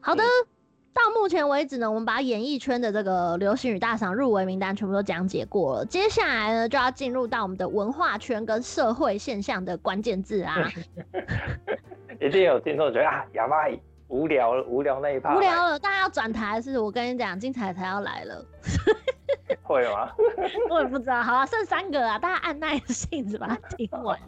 [0.00, 0.22] 好的，
[0.92, 5.86] 到目前为止呢，我们把演艺圈的这个流行语大赏入围名单全部都讲解过了。
[5.86, 10.56] 接下来呢，就要进入到我们的文化圈跟社会现象的关键字啊。
[12.20, 13.56] 一定有听众觉得啊，哑巴
[14.08, 15.36] 无聊了，无聊那一趴。
[15.36, 16.78] 无聊了，大家要转台是？
[16.78, 18.44] 我跟你讲，精彩才要来了。
[19.62, 20.10] 会吗？
[20.68, 21.22] 我也不知道。
[21.22, 24.18] 好啊，剩三个啊，大家按耐性子把它听完。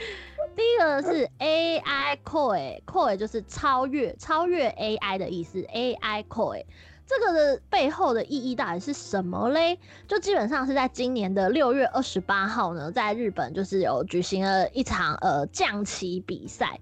[0.56, 6.64] 第一个是 AI Koi，Koi 就是超越，超越 AI 的意思，AI Koi。
[7.06, 9.78] 这个的背后的意义到底是什么嘞？
[10.06, 16.78] 就基本上是在今年的六月二十八号呢，在日本就是有举行了一场呃降旗比赛。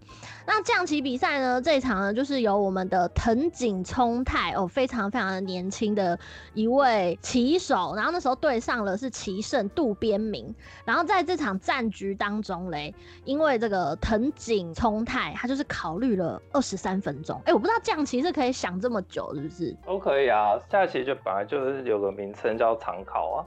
[0.51, 6.19] 那降棋比赛呢，这一场呢就是由我们的藤井聪太哦，非常非常的年轻的
[6.55, 10.53] 一位棋手，然后那时候对上了是棋圣渡边明。
[10.87, 12.95] 然后在这场战局当中嘞，
[13.27, 19.77] 因为这个藤井聪太他就是考虑了二十三分钟，哎、欸，我不知道降棋是可以想这么久，是不是？
[19.87, 20.31] 都可以。
[20.31, 23.45] 啊，下棋就本来就是有个名称叫长考啊。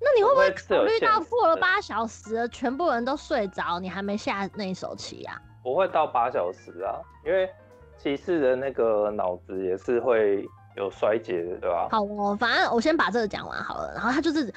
[0.00, 5.40] 那你会不会考虑到过了八小时，全部人都睡着，你还没下那一手棋啊？
[5.62, 7.48] 不会到八小时啊，因为
[7.96, 11.88] 骑士的那个脑子也是会有衰竭的，对吧？
[11.90, 13.92] 好，我反正我先把这个讲完好了。
[13.94, 14.52] 然后他就是。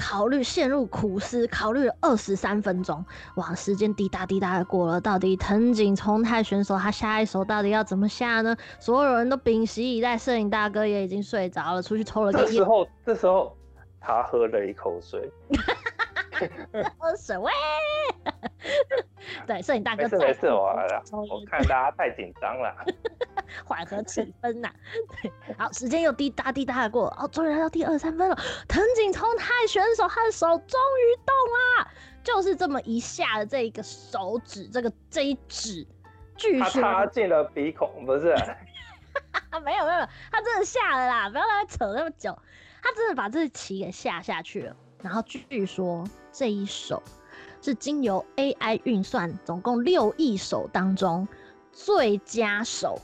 [0.00, 3.04] 考虑陷入苦思，考虑了二十三分钟，
[3.34, 8.56] 哇，时间滴答滴答的过了，到底藤井聪太选手他下一手到底要怎么下呢？
[8.78, 12.46] 所有人都屏息以待，摄影大哥也已经睡着了，出去抽了个烟。
[12.46, 13.56] 这时候，这时候
[14.00, 15.28] 他喝了一口水。
[16.96, 17.50] 喝水喂，
[19.48, 20.02] 对，摄影大哥。
[20.02, 20.66] 没事没事，我
[21.30, 22.76] 我看大家太紧张了，
[23.64, 24.70] 缓和气氛呐。
[25.22, 28.36] 对，好，时间又滴答滴答的过，哦，终于来到第二三分了。
[28.68, 31.34] 藤井聪太选手，他的手终于动
[31.80, 31.90] 啦，
[32.22, 35.86] 就是这么一下的这一个手指，这个这一指，
[36.36, 38.36] 据说他插进了鼻孔，不是？
[39.64, 42.38] 没有没有，他真的下了啦，不要来扯那么久，
[42.82, 44.76] 他真的把这棋给下下去了。
[45.02, 47.02] 然后据说这一手
[47.60, 51.26] 是经由 AI 运算，总共六亿手当中
[51.72, 52.98] 最佳手，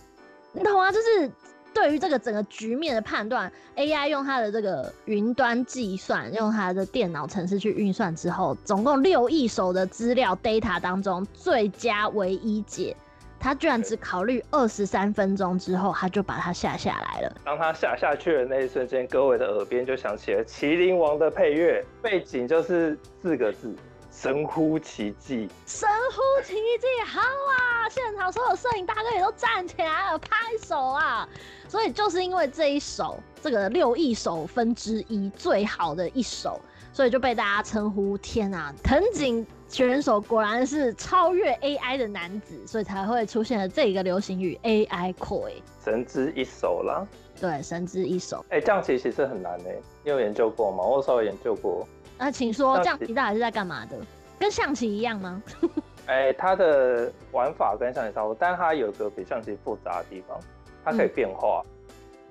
[0.52, 0.90] 你懂吗？
[0.90, 1.30] 就是
[1.72, 12.96] 对于这个整个局面的判断，AI 用它的这个云端计算，用它的电脑程式去运算之后，总共六亿手的资料 data 当中最佳唯一解。
[13.40, 17.36] 他居然只考虑二十三分钟之后，他就把它下下来了。
[17.44, 23.74] 当他下下去的那一瞬间，各位的耳边就响起了《麒麟王》的配乐，背景就是四个字：
[24.14, 25.48] 神乎其技。
[25.66, 27.88] 神乎其技，好啊！
[27.90, 31.28] 现场所有摄影大哥也都站起来了，拍手啊！
[31.68, 36.60] 所以就是因为这一首，这个六亿首分之一最好的一首，
[36.92, 39.44] 所以就被大家称呼：天啊，藤井。
[39.66, 45.54] 选手果然是超越 AI 的男子，所以才会出现了这个流行语 AI Koi，
[45.84, 47.04] 神之一手啦。
[47.40, 48.44] 对，神之一手。
[48.50, 49.70] 哎、欸，将棋其实很难呢，
[50.04, 50.84] 你有研究过吗？
[50.84, 51.88] 我稍微研究过。
[52.18, 53.96] 那请说，将棋到底是在干嘛的？
[54.38, 55.42] 跟象棋一样吗？
[56.06, 60.38] 哎、欸，它的玩法跟象棋差不多，但是它有个比象棋复杂的地方，
[60.84, 61.62] 它可以变化。
[61.64, 61.70] 嗯、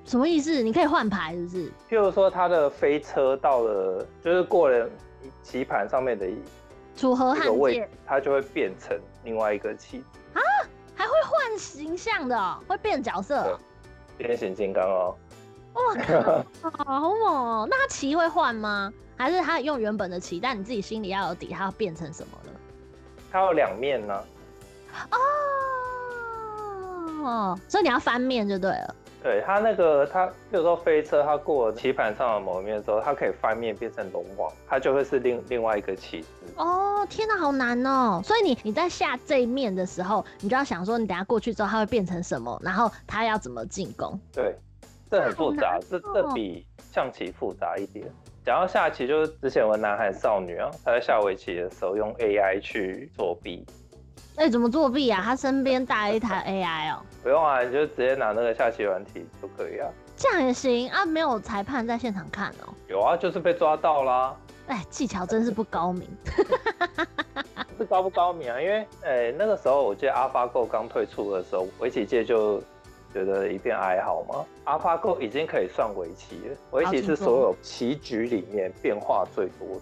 [0.06, 0.62] 什么意思？
[0.62, 1.72] 你可以换牌，是不是？
[1.90, 4.88] 譬如说，它的飞车到了，就是过了
[5.42, 6.28] 棋盘上面的。
[6.96, 10.06] 楚河汉界，它就会变成另外一个棋子
[10.36, 10.42] 啊，
[10.94, 13.60] 还会换形象的、喔，会变角色、喔，
[14.16, 15.16] 变形金刚哦。
[15.74, 16.46] 哇靠，
[16.84, 17.68] 好猛哦！
[17.70, 18.92] 那他鳍会换吗？
[19.16, 20.40] 还是他用原本的棋？
[20.40, 22.52] 但你自己心里要有底，他要变成什么了？
[23.32, 24.24] 它有两面呢。
[27.24, 28.96] 哦，所以你要翻面就对了。
[29.24, 36.28] 对他那个，他比如说飞车，他过棋盘上的某一面之后，它可以翻面变成龙王，它就会是另另外一个棋子。
[36.58, 38.22] 哦，天哪，好难哦！
[38.22, 44.20] 所以你你在下这一面的时候，你就要想说，你等下过去之后，它会变成什么，然后它要怎么进攻？
[44.34, 44.54] 对，
[45.14, 48.04] 这很复杂，这这比象棋复杂一点。
[48.44, 53.64] 讲到下棋，就是之前有个南韩少女啊，她在下围棋的时候用 AI 去作弊。
[54.38, 55.22] 哎、欸，怎么作弊啊？
[55.24, 57.06] 他身边带了一台 AI 哦、喔。
[57.22, 59.88] 不用啊，你就直接拿那个下棋软体就可以啊。
[60.18, 61.06] 这样也行啊？
[61.06, 62.74] 没有裁判在现场看哦、喔。
[62.88, 64.36] 有啊，就是被抓到啦。
[64.66, 66.10] 哎、欸，技巧真是不高明。
[67.78, 68.60] 是高不高明啊？
[68.60, 72.60] 因为哎、欸，那个时候我记得 AlphaGo 刚推出的时候，围棋界就
[73.14, 74.46] 觉得一片哀嚎吗。
[74.66, 79.82] AlphaGo 已经可以算围棋了，围棋是所有棋局里面变化最多的。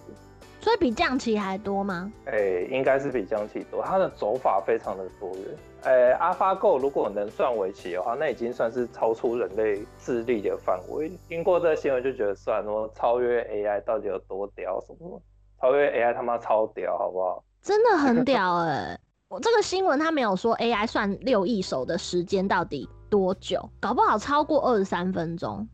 [0.59, 2.11] 所以比象棋还多吗？
[2.25, 5.45] 哎、欸，应该是比象棋多，它的走法非常的多元。
[5.83, 11.11] 哎、欸，AlphaGo 如果能算围棋的话，那已经算是超出人类智力的范围。
[11.27, 14.79] 听过这个新闻就觉得算了，超越 AI 到底有多屌？
[14.81, 15.19] 什么
[15.59, 17.43] 超越 AI 他妈超屌，好不好？
[17.63, 18.99] 真的很屌哎、欸！
[19.29, 25.67] 我这个新闻他没有说 AI 算六亿手的时间到底多久，搞不好超过二十三分钟。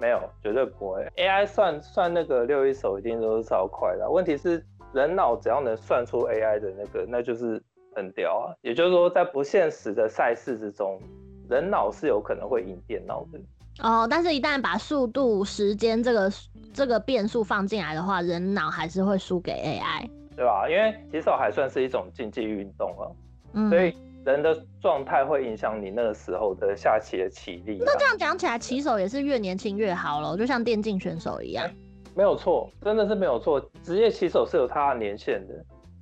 [0.00, 1.06] 没有，绝对不会。
[1.16, 4.10] AI 算算那个六一手一定都是超快的。
[4.10, 4.62] 问题是
[4.92, 7.62] 人脑只要能算出 AI 的那个，那就是
[7.94, 8.50] 很屌啊。
[8.62, 11.00] 也就是说，在不现实的赛事之中，
[11.48, 13.38] 人脑是有可能会赢电脑的。
[13.80, 16.32] 哦，但是一旦把速度、时间这个
[16.74, 20.68] 这个变数放进来的话，人脑还是会输给 AI，对吧？
[20.68, 23.06] 因为棋手还算是一种竞技运动啊，
[23.52, 23.94] 嗯，所以。
[24.24, 27.78] 人的状态会影响你那个时候的下棋的棋力。
[27.84, 31.64] 那这样讲起来，棋手也是越年轻越好了，就像电竞选手一样。
[31.64, 31.74] 欸、
[32.14, 33.60] 没有错，真的是没有错。
[33.82, 35.54] 职业棋手是有他的年限的，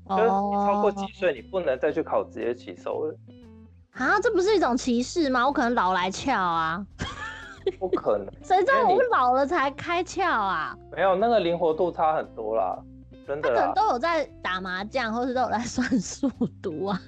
[0.06, 3.16] 哦、就是你超过几岁，你不能再去考职业棋手了。
[3.92, 5.46] 啊，这不是一种歧视吗？
[5.46, 6.84] 我可能老来翘啊。
[7.78, 10.76] 不可能，谁知道我老了才开窍啊？
[10.90, 12.78] 没有，那个灵活度差很多啦，
[13.26, 13.50] 真的。
[13.50, 16.30] 他可能都有在打麻将，或是都有在算数
[16.62, 17.00] 独啊。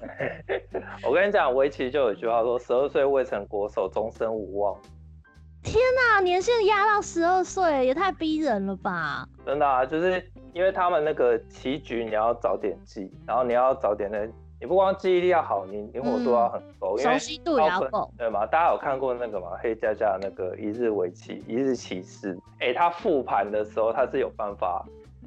[1.06, 4.76] 我跟你讲，围棋就有一句话说：“十二岁未成国手，终身无望。”
[5.62, 9.26] 天哪，年限压到十二岁，也太逼人了吧！
[9.44, 14.26] 真的啊，就是因为他们那个棋局，你要早点记，然后你要早点的，
[14.60, 18.46] 你不光记忆力要好，你灵活度要很高，嗯、熟悉度也要够，对吗？
[18.46, 19.48] 大家有看过那个吗？
[19.60, 24.84] 黑加加那个一日围棋，一日棋士，哎、欸，他复盘的时候，他是有办法。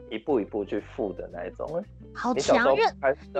[0.10, 1.66] 一步一步去复的那一种，
[2.14, 2.74] 好强！
[2.76, 2.86] 因为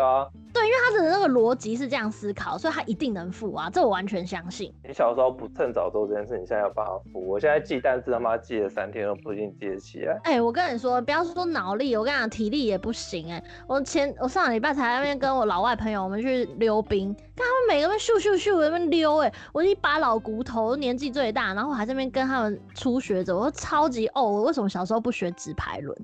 [0.02, 4.74] 啊，对，因为他的那个逻辑是这样思考，所以他一定能复啊，这我完全相信。
[4.88, 7.28] 你小时候不趁早做这件事，你现在有办法复？
[7.28, 10.20] 我现在记单词他妈记了三天都不一定记得起来。
[10.24, 13.44] 哎、欸，我跟你说，不要说脑力，我跟你讲体力也不行哎、欸。
[13.68, 25.98] 我前我上个礼拜才在那边跟我老外朋友我们去溜冰，看他们每个人咻咻咻在那边溜哎、欸，我一把老骨头，年纪最大，然后我还在那边跟他们初学者，我说超级哦，我为什么小时候不学直排轮？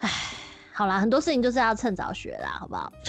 [0.00, 0.10] 唉，
[0.76, 2.92] 好啦，很多事情就是要趁早学啦，好不好？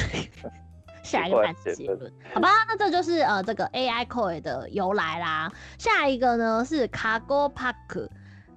[1.03, 2.49] 下一个单词结论，好吧？
[2.67, 5.51] 那这就是呃这个 AI Koi 的由来啦。
[5.77, 7.47] 下一个呢是卡锅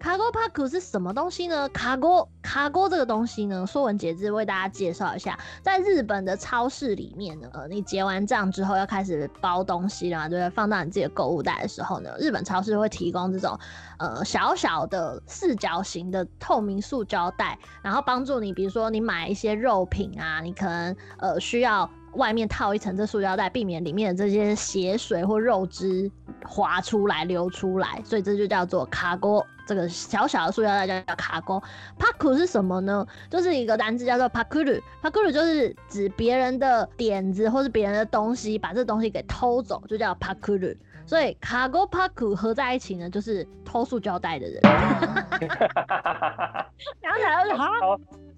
[0.01, 1.69] 卡锅帕克是什么东西呢？
[1.69, 10.51] 卡锅卡锅这个东西呢，说文解字为大家介绍一下，在日本的超市里面呢，呃，你结完账之后要开始包东西啦，对不对？
[10.57, 13.59] 放到你自己的购物袋的时候呢，日本超市会提供这种
[13.99, 21.89] 呃小小的四角形的透明塑胶袋，然后帮助你，比如说你买一些肉品啊，你可能呃需要。
[22.15, 26.11] 外面套一层这塑胶袋，避免里面的这些血水或肉汁
[26.45, 29.47] 滑出来流出来，所以这就叫做卡锅。
[29.70, 31.62] 这个小小的塑胶袋叫叫卡锅。
[31.98, 33.06] パク是什么呢？
[33.30, 34.82] 就是一个单字叫做パクる。
[35.02, 40.78] パクる就是指别人的点子或是别人的东西，把这东西给偷走，就叫パクる。
[41.11, 44.63] 所以卡锅パク合在一起呢，就是偷塑胶袋的人。
[47.03, 47.67] 讲起来就好。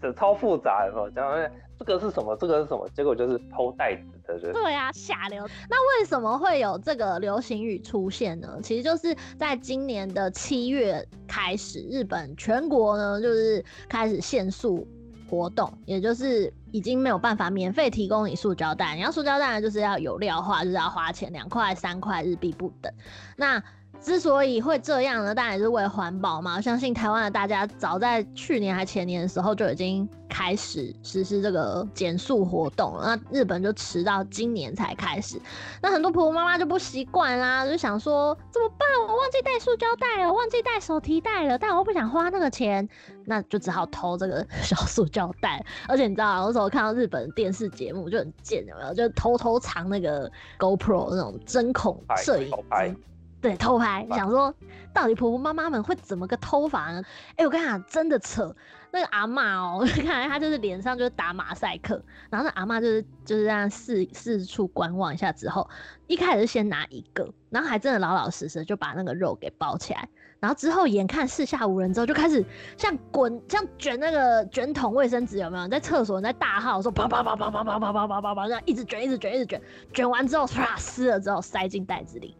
[0.00, 2.34] 这超复杂的，讲这个是什么？
[2.36, 2.88] 这个是什么？
[2.94, 4.54] 结果就是偷袋子的人。
[4.54, 5.46] 对呀、啊，下流。
[5.68, 8.58] 那为什么会有这个流行语出现呢？
[8.62, 14.88] 其实就是在今年的七月开始，日本全国呢就是开始限塑
[15.32, 18.94] 活动，也就是已经没有办法免费提供你塑胶袋。
[18.94, 22.92] 你要塑胶袋，就是要有料化，就是要花钱两块、三块日币不等。
[23.34, 23.62] 那
[24.02, 26.56] 之所以会这样呢，当然也是为了环保嘛。
[26.56, 33.16] 我相信台湾的大家早在去年还前年的时候就已经开始实施这个减速活动了。
[33.16, 35.40] 那日本就迟到今年才开始。
[35.80, 38.88] 那很多婆婆妈妈就不习惯啦，就想说怎么办？
[39.06, 42.88] 我忘记带塑胶袋了，忘记带手提袋了，但我又不想花那个钱，
[43.24, 45.64] 那就只好偷这个小塑胶袋。
[45.86, 48.92] 而且你知道，有时候看到日本电视节目就很贱，有没有？
[48.92, 50.28] 就偷偷藏那个
[50.58, 52.96] GoPro 那种针孔摄影机。
[53.42, 54.54] 对，偷拍，想说
[54.94, 57.02] 到底婆婆妈妈们会怎么个偷法呢？
[57.30, 58.54] 哎、欸，我跟你讲，真的扯。
[58.94, 65.66] 那个阿嬷哦、喔， 看来她就是脸上就是打马赛克，然后那阿嬷就是就是这样四四处观望一下之后，
[66.06, 70.06] 一开始先拿一个，然后还真的老老实实就把那个肉给包起来，
[70.40, 72.44] 然后之后眼看四下无人之后，就开始
[72.76, 75.66] 像滚像卷那个卷筒卫生纸有没有？
[75.68, 79.62] 在厕所在大号说啪啪啪啪啪啪啪啪啪啪啪这样一直卷一直卷一直卷，
[79.94, 82.36] 卷完之后唰撕了之后塞进袋子里。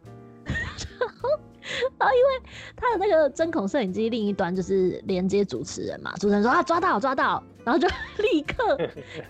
[0.99, 7.87] 然 后，因为他的那个针孔摄影机另一端就是连接主持人嘛，主持人说啊抓到抓到，然后就
[8.21, 8.77] 立刻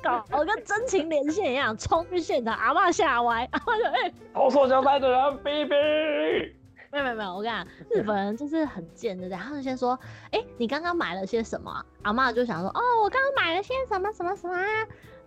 [0.01, 6.53] 搞跟真情连线一样冲去现场，阿嬷吓歪，阿妈就哎，偷塑胶袋的人哔哔，
[6.91, 9.97] 没有没有没有，我跟你讲，日本人就是很贱的，然后就先说，
[10.31, 11.85] 哎、欸，你刚刚买了些什么？
[12.01, 14.55] 阿嬷就想说，哦，我刚刚买了些什么什么什么，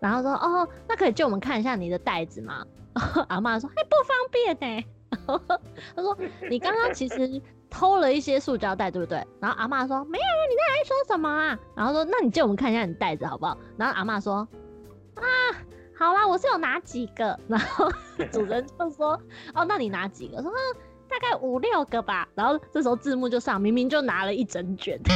[0.01, 2.67] 然后说，哦，那可以借我们看一下你的袋子吗？
[3.29, 4.87] 阿嬷说，哎、欸，不方便呢、欸。
[5.95, 6.17] 他说
[6.51, 7.41] ：“你刚刚其实
[7.71, 14.47] 偷了一些塑胶袋，对不对？”然后阿妈说：“没有啊，你在说什么啊？”然后说：“那你借我们看一下你袋子好不好？”然后阿妈说
[15.17, 15.23] ：“啊，
[15.99, 17.91] 好啦，我是有拿几个。”然后
[18.33, 19.21] 主人就说
[19.55, 20.51] ：“哦，那你拿几个？”说
[21.09, 25.01] ：“大概五六个吧。”然后这时候字幕就上，明明就拿了一整卷。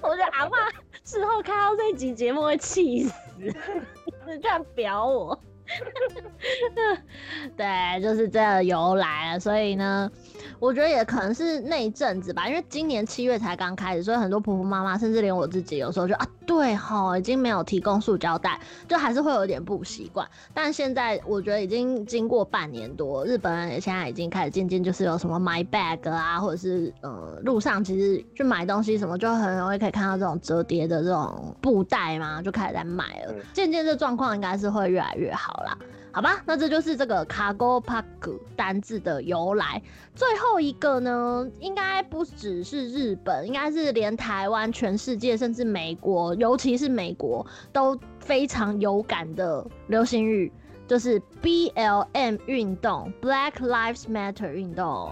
[0.00, 0.56] 我觉得阿妈
[1.02, 5.36] 事后看到这一集节目会气死，你居然表我。
[7.56, 10.10] 对，就是这个由来了，所以呢，
[10.58, 20.26] 我觉得也可能是那一阵子吧，因为今年七月才刚开始，所以很多婆婆妈妈，甚至连我自己，有时候就啊，对哈，已经没有提供塑胶袋，就还是会有点不习惯。
[20.52, 33.34] 但现在我觉得已经经过半年多，日本人也现在已经开始渐渐就是有什么 My Bag 啊，或者是呃路上其实去买东西什么，就很容易可以看到这种折叠的这种布袋嘛，就开始在卖了。
[33.52, 35.34] 渐渐这状况应该是会越来越。
[35.34, 35.76] 好啦，
[36.14, 39.82] 好吧，那这就是这个 cargo park 单字的由来。
[40.14, 50.52] 最后一个呢，应该不只是日本，应该是连台湾、全世界，甚至美国，尤其是美国都非常有感的流行语，
[50.86, 55.10] 就是 BLM 运动 （Black Lives Matter） 运动，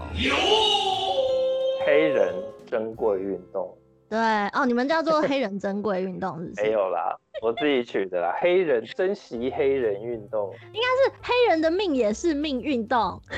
[1.85, 2.33] 黑人
[2.65, 3.77] 珍贵运动。
[4.13, 6.61] 对哦，你们叫做黑人珍贵运动是不是？
[6.61, 8.37] 没有啦，我自己取的啦。
[8.39, 13.19] 黑人珍惜黑人运动，应该是黑人的命也是命运动。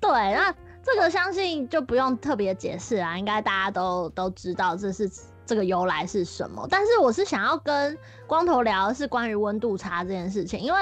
[0.00, 5.08] 对，那这个相信就不用特别解释啦，应该大家都都知道这是
[5.46, 6.66] 这个由来是什么。
[6.68, 7.96] 但是我是想要跟
[8.26, 10.80] 光头聊的是关于温度差这件事情，因为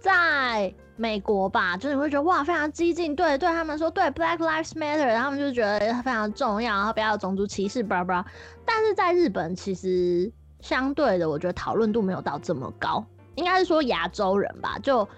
[0.00, 0.74] 在。
[0.96, 8.26] 美国吧，就是你会觉得哇，非常激进，对对，他们说对，Black Lives Matter，他们就觉得非常重要，然后不要种族歧视，巴拉巴拉。
[8.66, 10.30] 但是在日本，其实
[10.60, 13.02] 相对的，我觉得讨论度没有到这么高，
[13.36, 15.08] 应该是说亚洲人吧，就。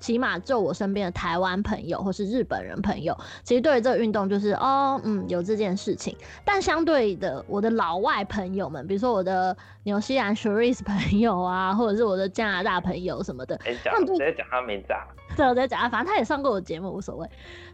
[0.00, 6.16] 起码就我身边的台湾朋友或是日本人朋友，其实对于这个运动就是哦，嗯，有这件事情。
[6.44, 15.06] 但相对的，我的老外朋友们，比如说我的纽西兰 Sharice 朋友啊，或者是我的加拿大朋友什么的，他们直接讲他名字啊。
[15.36, 17.28] 对，我直接讲他，反正他也上过我节目，无所谓。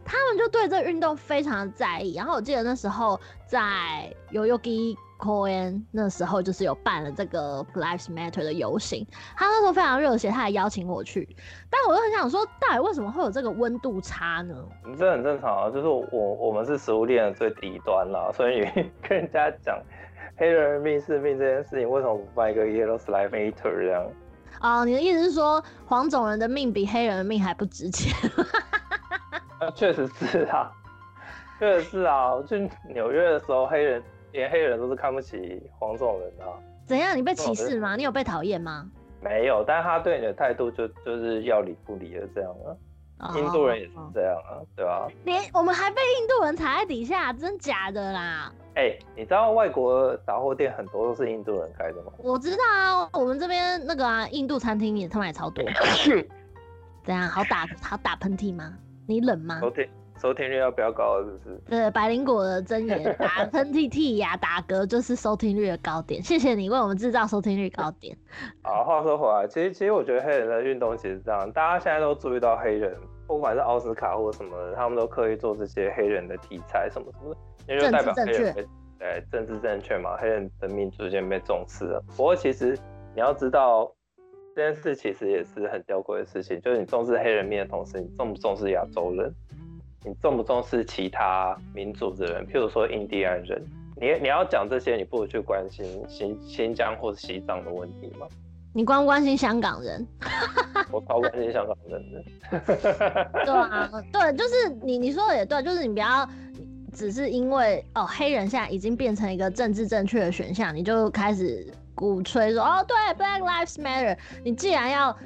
[0.05, 2.15] 他们就对这个运动非常的在意。
[2.15, 4.97] 然后我记得那时候在 Yoyogi。
[5.19, 9.07] Cohen 那时候就是有办了这个 Lives Matter 的游行，
[9.37, 11.29] 他那时候非常热血，他还邀请我去。
[11.71, 14.55] 但我又很想说，到底为什么会有这个温度差呢？
[14.99, 18.61] 这很正常啊，就是我我们是食物链的最底端啦，所以
[19.03, 19.79] 跟人家讲
[20.37, 24.07] 黑人命是命这件事情，为什么不办一个 Yellow Lives Matter 这样？
[24.61, 28.13] 哦，你的意思是说黄种人的命比黑人的命还不值钱？
[29.59, 30.71] 那 确实是啊，
[31.59, 32.35] 确实是啊。
[32.35, 34.03] 我去纽约的时候，黑人。
[34.37, 36.53] 连黑人都是看不起黄种人的啊。
[36.85, 37.17] 怎样？
[37.17, 37.97] 你被歧视吗？
[37.97, 38.87] 你有被讨厌吗？
[39.23, 42.77] 没有，但是他对你的态度就就是要理不理的这样啊。
[43.19, 45.09] Oh, 印度人也是这样啊，对吧？
[45.25, 48.53] 连我们还被印度人踩在底下，真假的啦？
[48.75, 52.13] 哎、欸，你知道外国杂货店很多都是印度人开的吗？
[52.19, 55.65] 我知道啊，我们这边那个啊，印度餐厅也他妈也超多。
[57.05, 57.27] 怎样？
[57.27, 58.75] 好打好打喷嚏吗？
[59.09, 59.61] 你冷吗？
[60.19, 61.61] 收听率要比较高，是不是？
[61.69, 66.23] 对，百灵果的真言，打喷嚏、剔牙、打嗝，就是收听率的高点。
[66.23, 68.17] 谢谢你为我们制造收听率高点。
[68.63, 72.97] 好，话说回来，其实其实我觉得黑人的运动其实这样，大家现在都注意到黑人
[73.27, 78.67] 不管是奥斯卡或者什么的，他们都刻意做这些黑人的题材什么什么的，因为就代表黑人被
[78.99, 82.03] 对政治正确嘛，黑人的命逐渐被重视了。
[82.17, 82.79] 不过其实
[83.15, 83.93] 你要知道，
[84.55, 89.35] 这件事其实也是很吊诡的事情，就是你重视黑人命的同时，你重不重视亚洲人？
[90.07, 92.47] 你重不重视其他民族的人？
[92.47, 93.61] 譬如说印第安人，
[94.01, 98.27] 你你要讲这些，你不如去关心新新疆或者西藏的问题吗？
[98.73, 100.07] 你关不关心香港人？
[100.93, 102.23] 我超关心香港人的。
[103.45, 106.29] 对啊，对，就是你你说的也对，就是你不要
[106.93, 114.17] 只是因为哦黑人现在已经变成一个政治正确的选项，你就开始鼓吹说哦对，Black Lives Matter。
[114.45, 115.17] 你既然要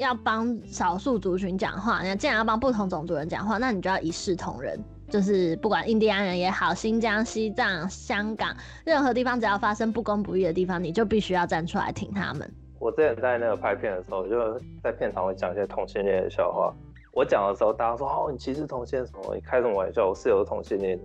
[0.00, 12.50] 要帮少数族群讲话，你既然要帮不同种族人讲话，那你就要一视同仁，就是不管印第安人也好，新疆、西藏、香港任何地方，只要发生不公不义的地方，你就必须要站出来挺他们。
[12.78, 16.72] 我之前在那个拍片的时候，就在片场会讲一些同性恋的笑话。
[17.12, 19.34] 我讲的时候，大家说：“哦，你歧视同性恋什么？
[19.34, 20.08] 你开什么玩笑？
[20.08, 20.98] 我室友是同性恋，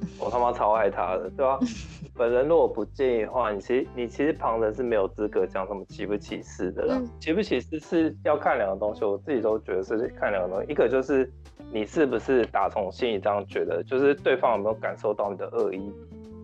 [0.18, 1.58] 我他妈超爱他的，对吧？”
[2.16, 7.00] 本人如果不介意的话，你其实你其实旁人是没有资格讲什么歧不歧视的啦。
[7.20, 10.70] 歧不歧视是要看两个东西，我自己都觉得是看两个东西。
[10.72, 11.30] 一个就是
[11.72, 15.92] 你是不是打从心里这样觉得，就是对方有没有感受到你的恶意。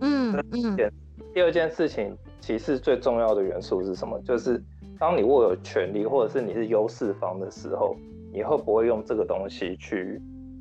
[0.00, 0.92] 嗯嗯。
[1.32, 2.16] 第二件事情。
[2.40, 4.20] 歧视最重要的元素是什么？
[4.20, 4.62] 就是
[4.98, 7.96] 当你握有权利，或者是你是优势方的时候，
[8.30, 10.20] 你会不会用这个东西去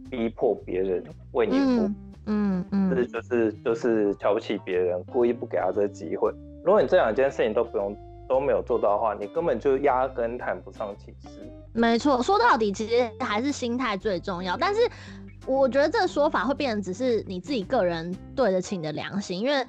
[0.09, 1.87] 逼迫别人为你服务？
[1.87, 6.31] 嗯嗯，这、嗯、就是就是瞧不起别人，故意不给他这个机会。
[6.63, 7.95] 如果你这两件事情都不用
[8.27, 11.39] 都没有做到的话，你根本就压根谈不上歧视。
[11.73, 14.57] 没错，说到底其实还是心态最重要。
[14.57, 14.81] 但是
[15.45, 19.65] 我觉得这个说法会变成只是你自己个人对得起你的良心，因为。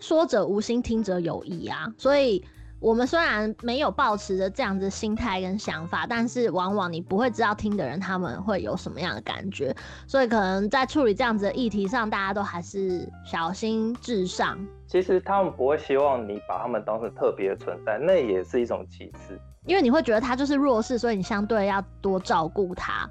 [0.00, 1.92] 说者无心，听者有意啊！
[1.98, 2.40] 所以，
[2.80, 9.74] 我们虽然没有抱持着这样子心态跟想法，但是往往你不会知道听的人他们会有什么样的感觉。
[10.06, 14.58] 所以，可能在处理这样子的议题上，大家都还是小心至上。
[14.86, 19.38] 其实他们不会希望你把他们当成特别的存在，那也是一种歧视。
[19.66, 23.08] 因为你会觉得他就是弱势，所以你相对要多照顾他。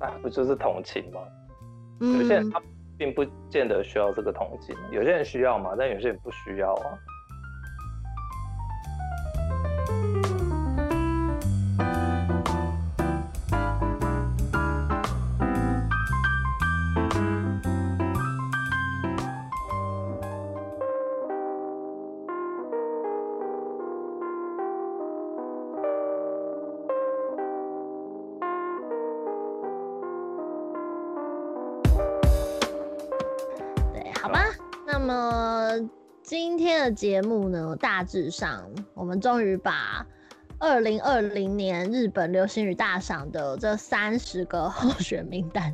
[0.00, 1.20] 那不就是同情吗？
[2.00, 2.18] 嗯。
[2.18, 2.60] 有些人他。
[2.98, 6.96] 并不见得需要这个同情，有些人需要嘛，但有些人不需要啊。
[35.06, 35.88] 那
[36.20, 40.04] 今天的节目呢，大致上我们终于把
[40.58, 45.72] 二零二零年日本流行语大赏的这三十个候选名单，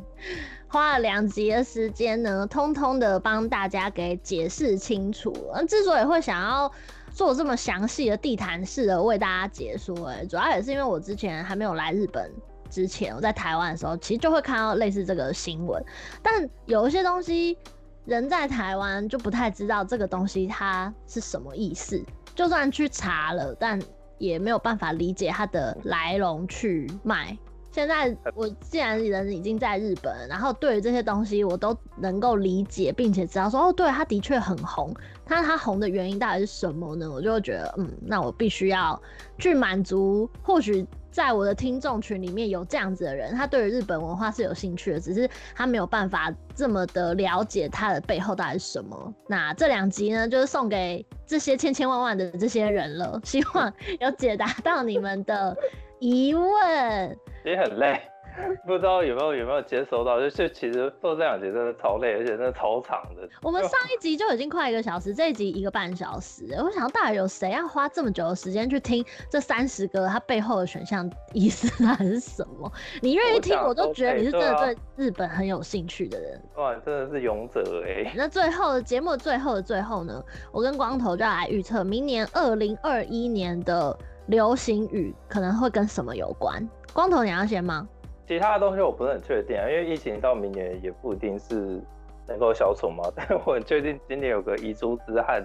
[0.67, 5.33] 花了两集的时间呢，通通的帮大家给解释清楚。
[5.51, 6.71] 那之所以会想要
[7.11, 12.31] 做这么详细的地毯式的为大家解说，哎，主要也是因为我之前还没有来日本
[12.69, 15.83] 之前，我在台湾的时候，其实就会看到类似这个新闻，
[16.21, 17.57] 但有一些东西。
[18.05, 22.01] 人在台湾就不太知道这个东西它是什么意思，
[22.35, 23.79] 就算去查了，但
[24.17, 27.37] 也没有办法理解它的来龙去脉。
[27.71, 34.93] 现在我既然人已经在日本，然后对于这些东西我都能够理解，并且知道说哦，对，它的确很红，
[35.27, 37.09] 那它红的原因到底是什么呢？
[37.09, 39.01] 我就会觉得，嗯，那我必须要
[39.39, 40.85] 去满足，或许。
[41.13, 49.13] 在我的听众群里面有这样子的人，他对于日本文化是有兴趣的，只是他没有办法这么的了解它的背后到底是什么。
[49.27, 55.55] 那这两集呢，就是送给这些千千万万的这些人了，希望有解答到你们的
[55.99, 57.17] 疑问。
[57.45, 58.01] 也很累。
[58.65, 60.19] 不知道有没有有没有接收到？
[60.19, 63.27] 就就其实做这两集真的超累，而且真的超长的。
[63.41, 66.45] 我们上一集就已经快一个小时，这一集一个半小时。
[66.57, 72.71] 我想到底有谁要花这么久的时间去听这三十个它背后的选项意思还是什么？
[73.01, 76.41] 你愿意听，我都觉得你是真的对日本很有兴趣的人。
[76.55, 78.13] 哇，真的是勇者哎！
[78.15, 83.95] 那最后的节目最后的最后呢，我跟光头就要来预测明年二零二一年的
[84.27, 86.67] 流行语可能会跟什么有关。
[86.93, 87.87] 光头，你要先吗？
[88.25, 91.81] 其他的东西我不是很确定啊，因为疫情到明年也不一定是
[92.27, 93.03] 能够消除嘛。
[93.15, 95.43] 但我很确定今年有个遗珠之憾，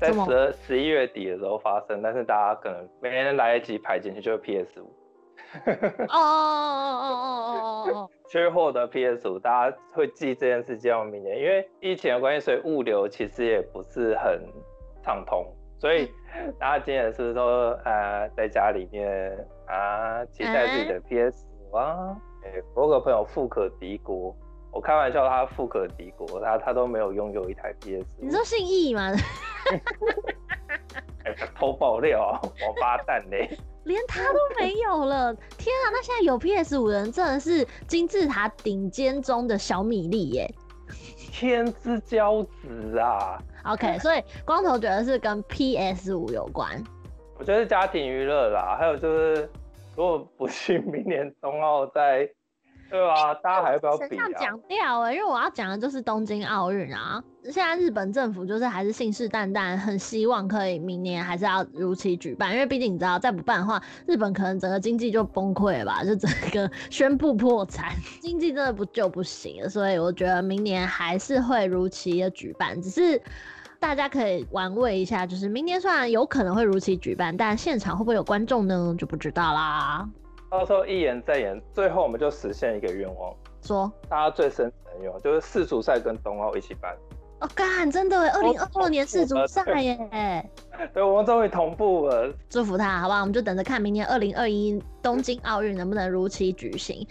[0.00, 4.90] 在十二十一月底的时候发生，但是大家可能没人来得及排进去，就是 PS 五。
[6.08, 8.10] 哦哦哦哦哦哦哦！
[8.28, 14.40] 缺货的 PS 五，大家会记这件事情到明年，因为疫情的关系，所以物流其实也不是很
[15.02, 15.46] 畅通，
[15.78, 16.10] 所以
[16.58, 21.46] 大家今年是不是说呃在家里面啊期待自己的 PS？
[21.74, 24.32] 哇，哎、欸，我有个朋友富可敌国，
[24.70, 28.06] 我开玩笑，他富可敌国，他他都没有拥有一台 PS。
[28.16, 29.10] 你说姓易吗？
[31.24, 33.50] 欸、 偷爆料啊，王八蛋嘞！
[33.82, 35.90] 连他都没有了，天啊！
[35.90, 40.54] 那现在有 PS 五的人真的是金字塔顶尖中的小米粒耶，
[41.32, 46.80] 天之骄子啊！OK，所以光头觉得是跟 PS 五有关，
[47.36, 49.50] 我觉得是家庭娱乐啦，还有就是
[49.96, 52.28] 如果不信明年冬奥在。
[52.90, 54.28] 对啊，大家还要不要比啊？
[54.38, 57.20] 讲掉哎，因为我要讲的就是东京奥运啊。
[57.44, 69.68] 现在日本政府就是还是信誓旦旦，很希望可以明年还是要如期举办，因为毕竟你知道，再不办的话，日本可能整个经济就崩溃了吧，就整个宣布破产，经济真的不就不行了。
[69.68, 73.20] 所以我觉得明年还是会如期的举办，只是
[73.84, 78.96] 大家可以玩味一下，就是明年虽然有可能会如期举办，但现场会不会有观众呢？
[78.98, 80.08] 就不知道啦。
[80.50, 86.96] 到时候一言再言，最后我们就实现一个愿望，说大家最深层的愿望就是世足赛跟冬奥一起办。
[87.40, 89.98] 哦，干，真的，二零二二年世足赛耶！
[90.72, 93.20] 对，对，我们终于同步了，祝福他，好不好？
[93.20, 97.06] 我们就等着看明年二零二一东京奥运能不能如期举行。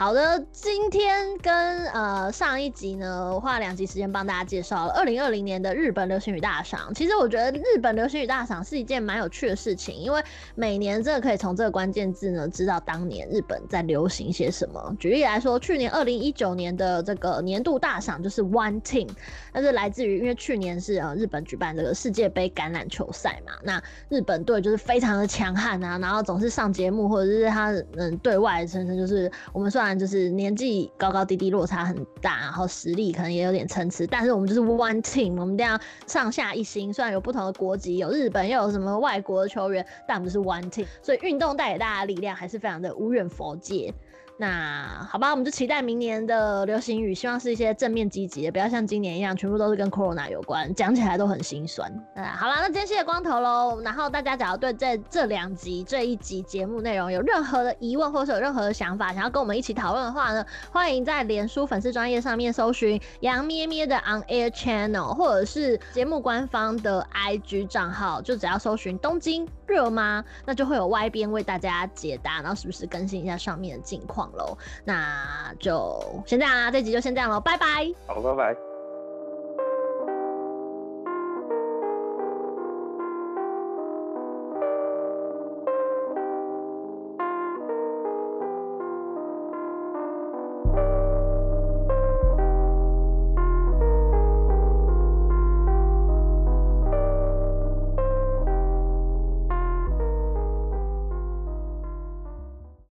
[0.00, 1.52] 好的，今天跟
[1.88, 6.90] 呃上一集呢，花两集时间帮大家介绍了二零二零年的日本流行语大赏。
[6.94, 10.24] 其实我觉得日本流行语大赏是一件蛮有趣的事情，因为
[10.54, 14.96] 每年真的可以从这个关键字呢，知道当年日本在流行些什么。
[14.98, 19.10] 举例来说，去年二零一九年的这个年度大赏就是 One Team，
[19.52, 36.92] 那是来自于因为去年是呃日本举办这个世界杯橄榄球赛嘛，那日本队就是非常的强悍啊，然后总是上节目或者是他嗯对外声称就是我们算就是年纪高高低低落差很大，然后实力可能也有点参差，但是我们就是 one team，我们这样上下一心。
[36.92, 40.86] 虽然有不同的国籍，有日本又有什么外国的球员，但我们就是 one team。
[41.02, 43.92] 所以运动带给大家的力量还是非常的无远佛界。
[44.40, 51.92] 那好吧，我们就期待明年的流行语，希望是一些正面积极的，不要像今年一样全部都是跟 Corona 有关，讲起来都很心酸。
[52.14, 53.82] 啊，好啦，那今天谢谢光头喽。
[53.82, 74.58] 然后大家只要对这这两集这一集节目内容有任何的疑问，或是有任何的想法，想要跟我们一起讨论的话呢，欢迎在脸书粉丝专页上面搜寻杨咩咩的 On Air Channel，或者是节目官方的 IG 账号，就只要搜寻东京热吗，那就会有 Y 边为大家解答，然后时不时更新一下上面的近况喽。
[74.84, 77.66] 那就先这样啦，这集就先这样喽，拜拜。
[78.06, 78.69] 好，拜拜。